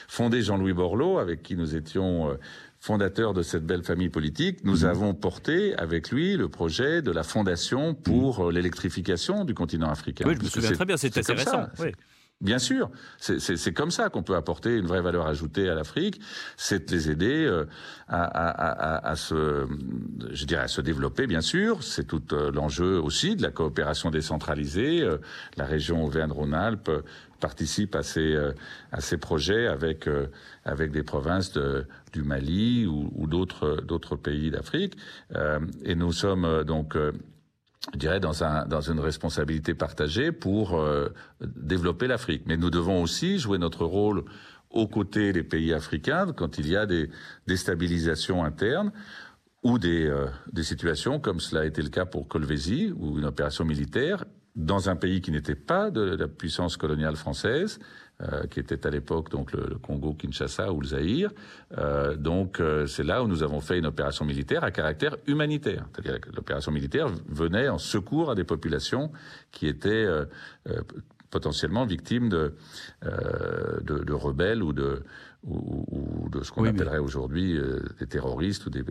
[0.09, 2.37] fondé Jean-Louis Borloo, avec qui nous étions...
[2.81, 7.23] fondateur de cette belle famille politique, nous avons porté avec lui le projet de la
[7.23, 10.25] fondation pour euh, l'électrification du continent africain.
[10.27, 11.93] Oui, je me souviens très bien, c'est assez récent, oui.
[12.41, 16.21] Bien sûr, c'est- comme ça qu'on peut apporter une vraie valeur ajoutée à l'Afrique,
[16.57, 17.65] c'est de les aider euh,
[18.07, 18.51] à, à-
[19.07, 19.67] à- à- se,
[20.31, 21.83] je dirais, à se développer, bien sûr.
[21.83, 25.03] C'est tout euh, l'enjeu aussi de la coopération décentralisée.
[25.03, 25.19] Euh,
[25.57, 26.93] La région Auvergne-Rhône-Alpes
[27.41, 28.37] participe à ces,
[28.93, 30.09] à ces projets avec,
[30.65, 34.97] avec des provinces de- du Mali ou, ou d'autres d'autres pays d'Afrique.
[35.85, 36.97] Et nous sommes donc
[37.93, 41.09] je dirais, dans, un, dans une responsabilité partagée pour euh,
[41.41, 42.43] développer l'Afrique.
[42.47, 44.25] Mais nous devons aussi jouer notre rôle
[44.71, 47.11] aux côtés des pays africains quand il y a des
[47.47, 48.93] déstabilisations internes
[49.63, 53.25] ou des, euh, des situations comme cela a été le cas pour Colvézi, ou une
[53.25, 54.25] opération militaire,
[54.55, 57.79] dans un pays qui n'était pas de la puissance coloniale française,
[58.21, 61.31] euh, qui était à l'époque donc le, le Congo, Kinshasa ou le Zaïre.
[61.79, 65.87] Euh, donc euh, c'est là où nous avons fait une opération militaire à caractère humanitaire.
[65.93, 69.13] C'est-à-dire que l'opération militaire venait en secours à des populations
[69.53, 70.07] qui étaient
[71.31, 72.55] potentiellement victimes de,
[73.03, 75.03] de, de rebelles ou de,
[75.45, 78.83] ou, ou de ce qu'on Oui, mais- appellerait aujourd'hui euh, des terroristes ou des,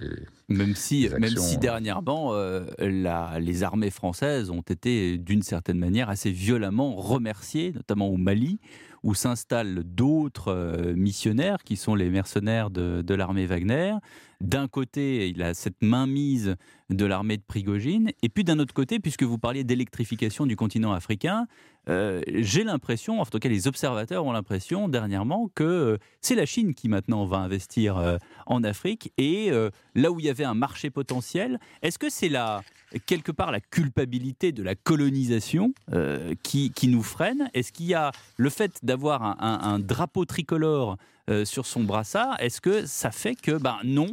[0.47, 5.79] Même si, des même si dernièrement, euh, la- les armées françaises ont été d'une certaine
[5.79, 8.59] manière assez violemment remerciées, notamment au Mali,
[9.03, 13.95] où s'installent d'autres euh, missionnaires qui sont les mercenaires de, l'armée Wagner.
[14.39, 16.55] D'un côté, il a cette mainmise
[16.89, 20.93] de l'armée de Prigogine, et puis d'un autre côté, puisque vous parliez d'électrification du continent
[20.93, 21.47] africain,
[21.89, 26.45] euh, j'ai l'impression, en tout cas les observateurs ont l'impression dernièrement que euh, c'est la
[26.45, 29.51] Chine qui maintenant va investir en Afrique et
[29.95, 32.61] là où il y avait un marché potentiel, est-ce que c'est la
[33.05, 37.93] quelque part la culpabilité de la colonisation euh, qui, qui nous freine Est-ce qu'il y
[37.93, 40.97] a le fait d'avoir un, drapeau tricolore
[41.29, 44.07] euh, sur son brassard Est-ce que ça fait que ben non,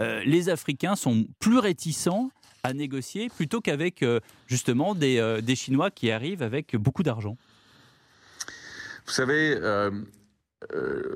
[0.00, 2.30] euh, les Africains sont plus réticents
[2.62, 4.04] à négocier plutôt qu'avec
[4.48, 7.36] justement des, des Chinois qui arrivent avec beaucoup d'argent?
[9.06, 9.56] Vous savez,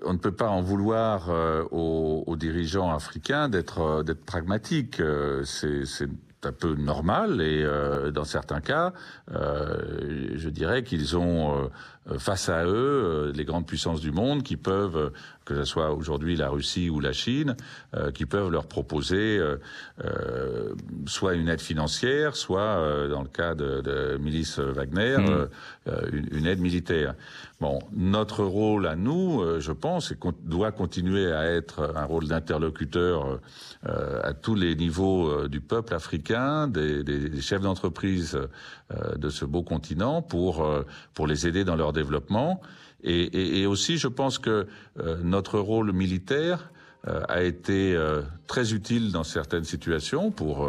[0.05, 1.29] on ne peut pas en vouloir
[1.73, 5.03] aux, dirigeants africains d'être euh, pragmatiques.
[5.45, 6.09] C'est
[6.45, 8.93] un peu normal et euh, dans certains cas,
[9.33, 11.71] euh, je dirais qu'ils ont
[12.11, 15.13] euh, face à eux euh, les grandes puissances du monde qui peuvent,
[15.51, 17.57] que ce soit aujourd'hui la Russie ou la Chine,
[17.97, 19.57] euh, qui peuvent leur proposer euh,
[20.05, 20.75] euh,
[21.07, 25.49] soit une aide financière, soit euh, dans le cas de, de milice Wagner, Mhm.
[25.89, 27.15] euh, une, une aide militaire.
[27.61, 32.05] Bon, notre rôle à nous, euh, je pense, et qu'on doit continuer à être un
[32.05, 33.41] rôle d'interlocuteur
[33.89, 39.29] euh, à tous les niveaux du peuple africain, des, des- des chefs d'entreprise euh, de
[39.31, 40.85] ce beau continent, pour euh,
[41.15, 42.61] pour les aider dans leur développement.
[43.05, 44.67] Et, et- et aussi, je pense que
[44.99, 46.71] euh, notre rôle militaire
[47.09, 50.69] euh, a été euh, très utile dans certaines situations pour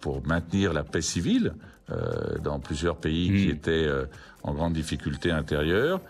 [0.00, 1.52] pour maintenir la paix civile
[2.42, 4.06] dans plusieurs pays qui étaient euh,
[4.42, 6.00] en grande difficulté intérieure.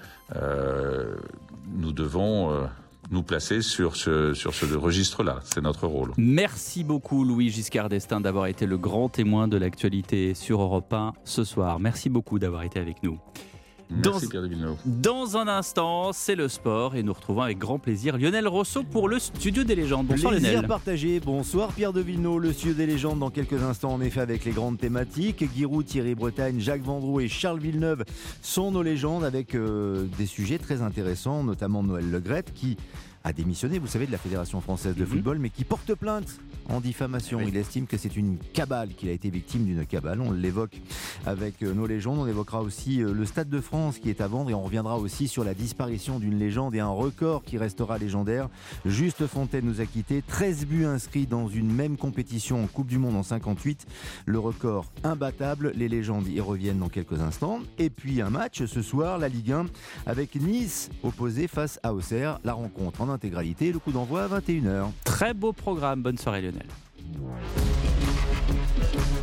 [1.75, 2.68] Nous devons
[3.11, 5.41] nous placer sur ce, sur ce registre-là.
[5.45, 6.12] C'est notre rôle.
[6.16, 11.12] Merci beaucoup Louis Giscard d'Estaing d'avoir été le grand témoin de l'actualité sur Europe 1
[11.25, 11.79] ce soir.
[11.81, 13.18] Merci beaucoup d'avoir été avec nous.
[13.91, 14.76] Merci Pierre de Villeneuve.
[14.87, 19.09] Dans un instant, c'est le sport et nous retrouvons avec grand plaisir Lionel Rousseau pour
[19.09, 20.07] le studio des légendes.
[20.07, 20.68] Bonsoir Plaisir Lionel.
[20.68, 21.20] partagé.
[21.20, 24.53] Bonsoir Pierre de Villeneuve, le studio des légendes dans quelques instants en effet avec les
[24.53, 25.45] grandes thématiques.
[25.55, 28.05] Giroud, Thierry Bretagne, Jacques Vendroux et Charles Villeneuve
[28.41, 32.76] sont nos légendes avec euh, des sujets très intéressants, notamment Noël Legrette qui
[33.24, 35.01] a démissionné, vous savez, de la Fédération française Mhm.
[35.01, 37.40] de football, mais qui porte plainte en diffamation.
[37.40, 40.20] Il estime que c'est une cabale, qu'il a été victime d'une cabale.
[40.20, 40.80] On l'évoque
[41.26, 42.18] avec euh, nos légendes.
[42.18, 44.98] On évoquera aussi euh, le Stade de France qui est à vendre et on reviendra
[44.98, 48.48] aussi sur la disparition d'une légende et un record qui restera légendaire.
[48.84, 50.22] Juste Fontaine nous a quittés.
[50.26, 53.86] 13 buts inscrits dans une même compétition en Coupe du Monde en 58.
[54.26, 55.72] Le record imbattable.
[55.74, 57.60] Les légendes y reviennent dans quelques instants.
[57.78, 59.66] Et puis un match ce soir, la Ligue 1,
[60.06, 62.38] avec Nice opposé face à Auxerre.
[62.44, 63.72] La rencontre en intégralité.
[63.72, 64.90] Le coup d'envoi à 21h.
[65.04, 66.02] Très beau programme.
[66.02, 66.51] Bonne soirée Lionel.
[66.53, 66.70] thank
[68.94, 69.22] you